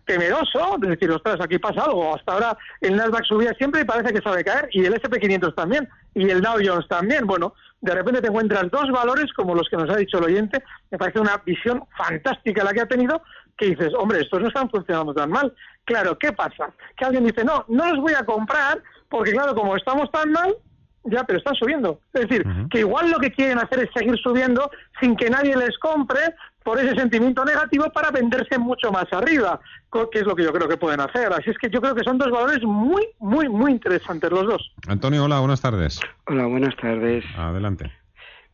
temeroso, 0.05 0.75
de 0.77 0.89
decir, 0.89 1.09
ostras, 1.11 1.37
aquí 1.41 1.57
pasa 1.57 1.83
algo, 1.83 2.15
hasta 2.15 2.33
ahora 2.33 2.57
el 2.81 2.95
Nasdaq 2.95 3.25
subía 3.25 3.53
siempre 3.53 3.81
y 3.81 3.85
parece 3.85 4.13
que 4.13 4.21
sabe 4.21 4.43
caer, 4.43 4.69
y 4.71 4.85
el 4.85 4.93
SP500 4.93 5.55
también, 5.55 5.87
y 6.13 6.29
el 6.29 6.41
Dow 6.41 6.57
Jones 6.63 6.87
también, 6.87 7.25
bueno, 7.25 7.53
de 7.81 7.95
repente 7.95 8.21
te 8.21 8.27
encuentras 8.27 8.69
dos 8.71 8.91
valores 8.91 9.31
como 9.33 9.55
los 9.55 9.69
que 9.69 9.77
nos 9.77 9.89
ha 9.89 9.95
dicho 9.95 10.17
el 10.17 10.25
oyente, 10.25 10.63
me 10.91 10.97
parece 10.97 11.19
una 11.19 11.37
visión 11.45 11.83
fantástica 11.97 12.63
la 12.63 12.73
que 12.73 12.81
ha 12.81 12.87
tenido, 12.87 13.21
que 13.57 13.67
dices, 13.67 13.93
hombre, 13.97 14.21
estos 14.21 14.41
no 14.41 14.47
están 14.47 14.69
funcionando 14.69 15.13
tan 15.13 15.29
mal. 15.29 15.53
Claro, 15.83 16.17
¿qué 16.17 16.31
pasa? 16.31 16.71
Que 16.97 17.05
alguien 17.05 17.25
dice, 17.25 17.43
no, 17.43 17.65
no 17.67 17.93
los 17.93 18.01
voy 18.01 18.13
a 18.13 18.25
comprar, 18.25 18.81
porque 19.09 19.31
claro, 19.31 19.53
como 19.53 19.75
estamos 19.75 20.09
tan 20.11 20.31
mal, 20.31 20.55
ya, 21.03 21.23
pero 21.23 21.39
están 21.39 21.55
subiendo. 21.55 21.99
Es 22.13 22.27
decir, 22.27 22.45
que 22.69 22.79
igual 22.79 23.09
lo 23.11 23.19
que 23.19 23.31
quieren 23.31 23.57
hacer 23.57 23.79
es 23.79 23.89
seguir 23.93 24.17
subiendo 24.17 24.69
sin 24.99 25.15
que 25.15 25.29
nadie 25.29 25.55
les 25.55 25.77
compre 25.79 26.35
por 26.69 26.79
ese 26.79 26.93
sentimiento 26.93 27.43
negativo 27.43 27.89
para 27.91 28.11
venderse 28.11 28.59
mucho 28.59 28.91
más 28.91 29.11
arriba, 29.11 29.59
que 30.11 30.19
es 30.19 30.23
lo 30.27 30.35
que 30.35 30.43
yo 30.43 30.53
creo 30.53 30.67
que 30.69 30.77
pueden 30.77 30.99
hacer. 30.99 31.33
Así 31.33 31.49
es 31.49 31.57
que 31.57 31.67
yo 31.71 31.81
creo 31.81 31.95
que 31.95 32.03
son 32.03 32.19
dos 32.19 32.29
valores 32.29 32.61
muy, 32.61 33.07
muy, 33.17 33.49
muy 33.49 33.71
interesantes 33.71 34.29
los 34.29 34.45
dos. 34.45 34.71
Antonio, 34.87 35.23
hola, 35.23 35.39
buenas 35.39 35.61
tardes. 35.61 35.99
Hola, 36.27 36.45
buenas 36.45 36.75
tardes. 36.75 37.25
Adelante. 37.35 37.91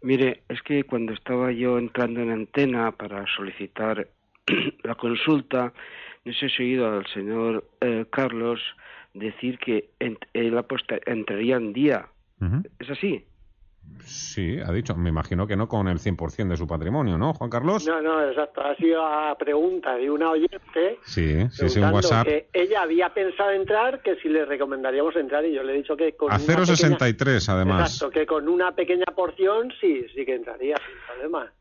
Mire, 0.01 0.43
es 0.47 0.62
que 0.62 0.86
cuando 0.86 1.12
estaba 1.12 1.51
yo 1.51 1.78
entrando 1.78 2.21
en 2.21 2.32
antena 2.32 2.93
para 2.93 3.25
solicitar 3.36 4.08
la 4.84 4.95
consulta, 4.95 5.73
no 6.23 6.32
sé 6.32 6.47
si 6.47 6.63
he 6.63 6.65
oído 6.67 6.88
al 6.99 7.06
señor 7.08 7.67
eh, 7.82 8.06
Carlos 8.12 8.62
decir 9.13 9.60
que 9.60 9.89
ent- 9.99 10.25
él 10.32 10.58
aposta- 10.58 11.01
entraría 11.06 11.58
en 11.58 11.73
día. 11.73 12.06
¿Es 12.80 12.89
así? 12.89 13.25
Sí, 14.04 14.60
ha 14.60 14.71
dicho. 14.71 14.95
Me 14.95 15.10
imagino 15.10 15.48
que 15.48 15.56
no 15.56 15.67
con 15.67 15.88
el 15.88 16.00
100% 16.00 16.50
de 16.50 16.58
su 16.58 16.67
patrimonio, 16.67 17.17
¿no, 17.17 17.34
Juan 17.34 17.50
Carlos? 17.50 17.88
No, 17.88 18.02
no, 18.02 18.24
exacto. 18.28 18.62
Ha 18.62 18.76
sido 18.76 19.04
a 19.06 19.36
pregunta 19.38 19.95
de 19.95 20.10
una 20.12 20.32
oyente 20.32 21.00
Sí, 21.04 21.48
sí, 21.50 21.69
sí, 21.69 21.80
un 21.80 21.91
WhatsApp. 21.93 22.26
que 22.28 22.48
ella 22.54 22.82
había 22.84 23.10
pensado 23.13 23.52
entrar, 23.52 24.02
que 24.02 24.15
si 24.17 24.30
le 24.30 24.45
recomendaríamos 24.45 25.15
entrar 25.15 25.45
y 25.45 25.54
yo 25.54 25.63
le 25.63 25.74
he 25.74 25.78
dicho 25.78 25.95
que 25.98 26.13
con 26.15 26.32
A 26.32 26.36
una 26.36 26.45
pequeña- 26.45 26.65
0,63 26.98 27.50
además. 27.50 27.93
Exacto, 27.93 28.12
que 28.13 28.26
con 28.26 28.48
una 28.48 28.74
pequeña 28.74 29.06
porción 29.15 29.71
sí, 29.82 30.06
sí 30.13 30.26
que 30.26 30.36
entraría 30.36 30.76
sin 30.78 30.95
problema. 31.08 31.52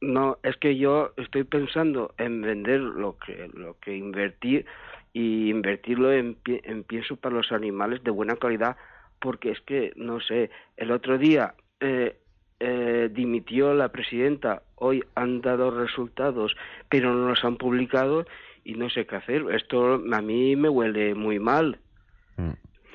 No, 0.00 0.38
es 0.42 0.56
que 0.56 0.76
yo 0.76 1.12
estoy 1.16 1.44
pensando 1.44 2.14
en 2.18 2.40
vender 2.42 2.80
lo 2.80 3.16
que 3.18 3.50
lo 3.54 3.78
que 3.78 3.94
invertí 3.96 4.64
y 5.12 5.50
invertirlo 5.50 6.12
en, 6.12 6.38
en 6.46 6.82
pienso 6.84 7.16
para 7.16 7.34
los 7.36 7.52
animales 7.52 8.02
de 8.02 8.10
buena 8.10 8.36
calidad 8.36 8.76
porque 9.20 9.50
es 9.50 9.60
que 9.62 9.92
no 9.96 10.20
sé 10.20 10.50
el 10.78 10.90
otro 10.92 11.18
día 11.18 11.54
eh, 11.80 12.18
eh, 12.60 13.10
dimitió 13.12 13.74
la 13.74 13.88
presidenta 13.90 14.62
hoy 14.76 15.04
han 15.14 15.40
dado 15.42 15.70
resultados 15.70 16.56
pero 16.88 17.12
no 17.14 17.28
los 17.28 17.44
han 17.44 17.56
publicado 17.56 18.24
y 18.64 18.74
no 18.74 18.88
sé 18.90 19.06
qué 19.06 19.16
hacer 19.16 19.44
esto 19.50 19.94
a 20.12 20.20
mí 20.22 20.56
me 20.56 20.68
huele 20.68 21.14
muy 21.14 21.38
mal 21.38 21.78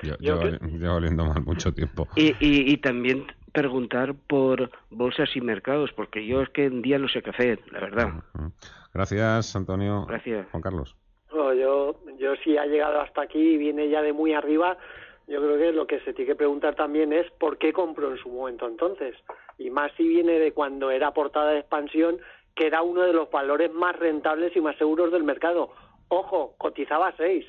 Yo, 0.02 0.16
Yo 0.18 0.40
llevo- 0.42 0.58
llevo 0.78 0.94
oliendo 0.96 1.24
mal 1.26 1.42
mucho 1.44 1.72
tiempo. 1.72 2.08
y, 2.16 2.30
y, 2.40 2.72
y 2.72 2.76
también 2.78 3.26
preguntar 3.52 4.14
por 4.14 4.70
bolsas 4.90 5.30
y 5.36 5.40
mercados 5.40 5.92
porque 5.92 6.26
yo 6.26 6.42
es 6.42 6.48
que 6.50 6.64
en 6.64 6.82
día 6.82 6.98
no 6.98 7.08
sé 7.08 7.22
qué 7.22 7.30
hacer 7.30 7.60
la 7.70 7.80
verdad 7.80 8.08
Gracias, 8.94 9.56
Antonio. 9.56 10.04
Gracias. 10.06 10.48
Juan 10.50 10.62
Carlos. 10.62 10.96
No, 11.32 11.54
yo, 11.54 11.98
yo 12.18 12.34
si 12.44 12.58
ha 12.58 12.66
llegado 12.66 13.00
hasta 13.00 13.22
aquí 13.22 13.38
y 13.38 13.56
viene 13.56 13.88
ya 13.88 14.02
de 14.02 14.12
muy 14.12 14.34
arriba, 14.34 14.76
yo 15.26 15.40
creo 15.40 15.58
que 15.58 15.72
lo 15.72 15.86
que 15.86 16.00
se 16.00 16.12
tiene 16.12 16.32
que 16.32 16.36
preguntar 16.36 16.74
también 16.74 17.12
es 17.12 17.30
por 17.38 17.58
qué 17.58 17.72
compró 17.72 18.10
en 18.10 18.18
su 18.18 18.28
momento 18.28 18.66
entonces. 18.66 19.16
Y 19.58 19.70
más 19.70 19.92
si 19.96 20.06
viene 20.06 20.38
de 20.38 20.52
cuando 20.52 20.90
era 20.90 21.12
portada 21.12 21.50
de 21.50 21.60
expansión, 21.60 22.18
que 22.54 22.66
era 22.66 22.82
uno 22.82 23.02
de 23.02 23.12
los 23.12 23.30
valores 23.30 23.72
más 23.72 23.98
rentables 23.98 24.54
y 24.56 24.60
más 24.60 24.76
seguros 24.76 25.12
del 25.12 25.24
mercado. 25.24 25.70
Ojo, 26.08 26.54
cotizaba 26.58 27.14
6. 27.16 27.46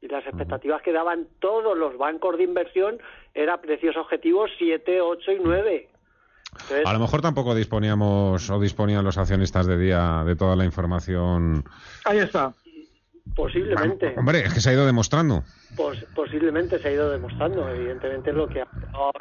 Y 0.00 0.08
las 0.08 0.26
expectativas 0.26 0.82
que 0.82 0.92
daban 0.92 1.28
todos 1.38 1.76
los 1.76 1.96
bancos 1.96 2.36
de 2.36 2.44
inversión 2.44 2.98
era 3.34 3.60
precios 3.60 3.96
objetivos 3.96 4.50
7, 4.58 5.00
8 5.00 5.32
y 5.32 5.38
9. 5.42 5.88
Entonces, 6.52 6.86
A 6.86 6.92
lo 6.92 6.98
mejor 6.98 7.22
tampoco 7.22 7.54
disponíamos 7.54 8.50
o 8.50 8.60
disponían 8.60 9.04
los 9.04 9.16
accionistas 9.16 9.66
de 9.66 9.78
día 9.78 10.22
de 10.24 10.36
toda 10.36 10.54
la 10.54 10.64
información. 10.64 11.64
Ahí 12.04 12.18
está. 12.18 12.52
Posiblemente. 13.34 14.14
Hombre, 14.16 14.40
es 14.40 14.52
que 14.54 14.60
se 14.60 14.70
ha 14.70 14.72
ido 14.72 14.86
demostrando. 14.86 15.42
Pos- 15.76 16.04
posiblemente 16.14 16.78
se 16.78 16.88
ha 16.88 16.92
ido 16.92 17.10
demostrando. 17.10 17.68
Evidentemente 17.68 18.32
lo 18.32 18.48
que 18.48 18.60
ha 18.62 18.66
pasado 18.66 19.12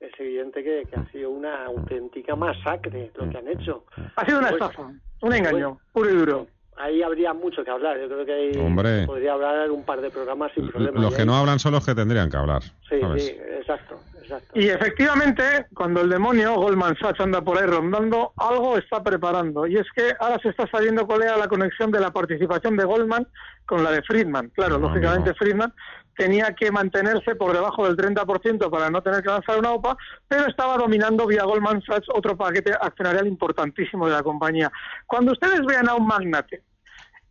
es 0.00 0.12
evidente 0.20 0.62
que, 0.62 0.84
que 0.90 0.96
ha 1.00 1.10
sido 1.10 1.30
una 1.30 1.64
auténtica 1.66 2.36
masacre 2.36 3.10
lo 3.14 3.28
que 3.30 3.38
han 3.38 3.48
hecho. 3.48 3.84
Ha 4.16 4.24
sido 4.26 4.38
una 4.40 4.48
Pues- 4.50 4.62
estafa, 4.62 4.90
un 5.22 5.32
engaño, 5.34 5.78
puro 5.92 6.10
y 6.10 6.14
duro. 6.16 6.46
Ahí 6.78 7.02
habría 7.02 7.32
mucho 7.32 7.64
que 7.64 7.70
hablar. 7.70 7.98
Yo 7.98 8.06
creo 8.06 8.26
que 8.26 8.32
ahí 8.32 8.52
Hombre. 8.58 9.06
podría 9.06 9.32
hablar 9.32 9.70
un 9.70 9.84
par 9.84 10.00
de 10.00 10.10
programas 10.10 10.52
sin 10.54 10.68
problema. 10.68 11.00
Los 11.00 11.12
Y 11.12 11.16
que 11.16 11.22
ahí- 11.22 11.26
no 11.26 11.34
hablan 11.36 11.58
son 11.58 11.72
los 11.72 11.84
que 11.86 11.94
tendrían 11.94 12.30
que 12.30 12.36
hablar. 12.36 12.62
Sí, 12.88 13.00
¿sabes? 13.00 13.24
sí, 13.24 13.30
exacto, 13.58 13.98
exacto. 14.20 14.58
Y 14.58 14.68
efectivamente, 14.68 15.66
cuando 15.74 16.02
el 16.02 16.10
demonio 16.10 16.54
Goldman 16.54 16.96
Sachs 16.98 17.20
anda 17.20 17.40
por 17.40 17.58
ahí 17.58 17.66
rondando, 17.66 18.32
algo 18.36 18.76
está 18.76 19.02
preparando. 19.02 19.66
Y 19.66 19.76
es 19.78 19.86
que 19.94 20.12
ahora 20.20 20.38
se 20.42 20.50
está 20.50 20.66
sabiendo 20.70 21.06
cuál 21.06 21.22
era 21.22 21.36
la 21.36 21.48
conexión 21.48 21.90
de 21.90 22.00
la 22.00 22.10
participación 22.12 22.76
de 22.76 22.84
Goldman 22.84 23.26
con 23.64 23.82
la 23.82 23.90
de 23.90 24.02
Friedman. 24.02 24.50
Claro, 24.50 24.78
No, 24.78 24.88
lógicamente 24.88 25.30
amigo. 25.30 25.36
Friedman 25.38 25.72
tenía 26.16 26.54
que 26.54 26.70
mantenerse 26.70 27.34
por 27.34 27.52
debajo 27.52 27.84
del 27.86 27.94
30% 27.94 28.70
para 28.70 28.88
no 28.88 29.02
tener 29.02 29.22
que 29.22 29.28
lanzar 29.28 29.58
una 29.58 29.72
OPA, 29.72 29.98
pero 30.26 30.46
estaba 30.48 30.78
dominando 30.78 31.26
vía 31.26 31.44
Goldman 31.44 31.82
Sachs 31.82 32.06
otro 32.14 32.34
paquete 32.36 32.72
accionarial 32.72 33.26
importantísimo 33.26 34.06
de 34.06 34.12
la 34.14 34.22
compañía. 34.22 34.72
Cuando 35.06 35.32
ustedes 35.32 35.60
vean 35.66 35.88
a 35.90 35.94
un 35.94 36.06
magnate 36.06 36.62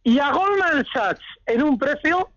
y 0.06 0.20
a 0.20 0.32
Goldman 0.32 0.86
Sachs 0.94 1.26
en 1.48 1.64
un 1.64 1.80
precio, 1.80 2.30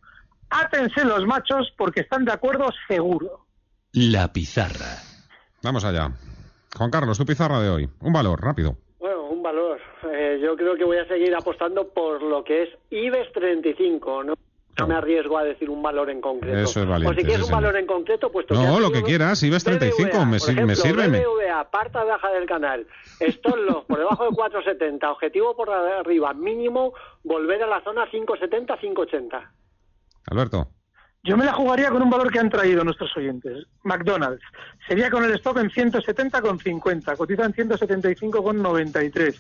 átense 0.48 1.04
los 1.04 1.26
machos 1.26 1.70
porque 1.76 2.00
están 2.00 2.24
de 2.24 2.32
acuerdo 2.32 2.70
seguro. 2.88 3.44
La 3.92 4.32
pizarra. 4.32 4.96
Vamos 5.62 5.84
allá. 5.84 6.10
Juan 6.76 6.90
Carlos, 6.90 7.18
tu 7.18 7.26
pizarra 7.26 7.60
de 7.60 7.68
hoy. 7.68 7.88
Un 8.00 8.12
valor, 8.12 8.40
rápido. 8.40 8.78
Bueno, 8.98 9.26
un 9.26 9.42
valor. 9.42 9.78
Eh, 10.10 10.40
yo 10.42 10.56
creo 10.56 10.76
que 10.76 10.84
voy 10.84 10.96
a 10.96 11.06
seguir 11.08 11.34
apostando 11.34 11.88
por 11.88 12.22
lo 12.22 12.42
que 12.42 12.62
es 12.62 12.68
IBEX 12.88 13.32
35. 13.34 14.24
No, 14.24 14.34
no 14.78 14.86
me 14.86 14.94
arriesgo 14.94 15.36
a 15.38 15.44
decir 15.44 15.68
un 15.70 15.82
valor 15.82 16.08
en 16.10 16.20
concreto. 16.20 16.56
Eso 16.58 16.80
es 16.80 16.86
o 16.86 16.88
valiente, 16.88 17.20
si 17.20 17.26
quieres 17.26 17.46
sí, 17.46 17.52
un 17.52 17.60
valor 17.60 17.76
en 17.76 17.86
concreto, 17.86 18.30
pues 18.30 18.46
No, 18.50 18.78
lo 18.80 18.90
que 18.92 19.02
quieras, 19.02 19.42
IBEX 19.42 19.64
35, 19.64 20.24
me, 20.24 20.38
por 20.38 20.40
si- 20.40 20.46
me 20.54 20.62
ejemplo, 20.62 20.76
sírveme. 20.76 21.18
BBVA, 21.20 21.46
ya, 21.46 21.70
parta 21.70 22.04
baja 22.04 22.30
del 22.30 22.46
canal. 22.46 22.86
Stop 23.20 23.56
loss 23.56 23.84
por 23.86 23.98
debajo 23.98 24.24
de 24.24 24.30
470, 24.36 25.10
objetivo 25.10 25.56
por 25.56 25.70
arriba, 25.70 26.32
mínimo 26.34 26.92
volver 27.24 27.62
a 27.62 27.66
la 27.66 27.82
zona 27.82 28.06
570, 28.10 28.76
580. 28.78 29.52
Alberto. 30.30 30.68
Yo 31.24 31.36
me 31.36 31.44
la 31.44 31.52
jugaría 31.52 31.90
con 31.90 32.00
un 32.00 32.10
valor 32.10 32.30
que 32.30 32.38
han 32.38 32.48
traído 32.48 32.84
nuestros 32.84 33.14
oyentes. 33.16 33.66
McDonald's. 33.82 34.42
Sería 34.86 35.10
con 35.10 35.24
el 35.24 35.32
stock 35.32 35.58
en 35.58 35.68
170,50, 35.70 37.16
cotiza 37.16 37.44
en 37.44 37.52
175,93 37.54 39.34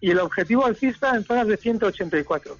y 0.00 0.10
el 0.12 0.20
objetivo 0.20 0.64
alcista 0.64 1.14
en 1.16 1.24
zonas 1.24 1.48
de 1.48 1.56
184. 1.56 2.56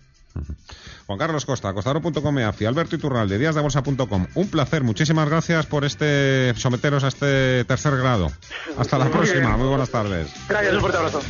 Juan 1.07 1.19
Carlos 1.19 1.45
Costa, 1.45 1.73
costador.com, 1.73 2.39
AFI, 2.39 2.65
Alberto 2.65 2.97
Iturralde, 2.97 3.39
díasdebolsa.com. 3.39 4.27
Un 4.35 4.49
placer, 4.49 4.83
muchísimas 4.83 5.29
gracias 5.29 5.67
por 5.67 5.85
este 5.85 6.55
someteros 6.57 7.05
a 7.05 7.09
este 7.09 7.65
tercer 7.65 7.97
grado. 7.97 8.33
Hasta 8.79 8.99
la 8.99 9.11
próxima, 9.11 9.57
muy 9.57 9.69
buenas 9.69 9.91
tardes. 9.91 10.33
Gracias, 10.49 10.75
un 10.75 10.81
fuerte 10.81 10.99
abrazo. 10.99 11.21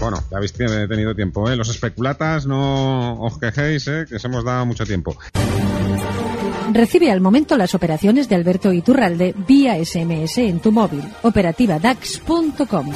Bueno, 0.00 0.22
ya 0.30 0.36
habéis 0.36 0.52
tenido 0.52 1.14
tiempo, 1.14 1.50
¿eh? 1.50 1.56
Los 1.56 1.68
especulatas 1.68 2.46
no 2.46 3.14
os 3.20 3.38
quejéis, 3.38 3.88
¿eh? 3.88 4.04
Que 4.08 4.18
se 4.18 4.26
hemos 4.28 4.44
dado 4.44 4.64
mucho 4.66 4.84
tiempo. 4.84 5.16
Recibe 6.72 7.10
al 7.10 7.20
momento 7.20 7.56
las 7.56 7.74
operaciones 7.74 8.28
de 8.28 8.34
Alberto 8.34 8.72
Iturralde 8.72 9.34
vía 9.48 9.82
SMS 9.82 10.38
en 10.38 10.60
tu 10.60 10.70
móvil. 10.72 11.02
Operativa 11.22 11.78
DAX.com. 11.78 12.92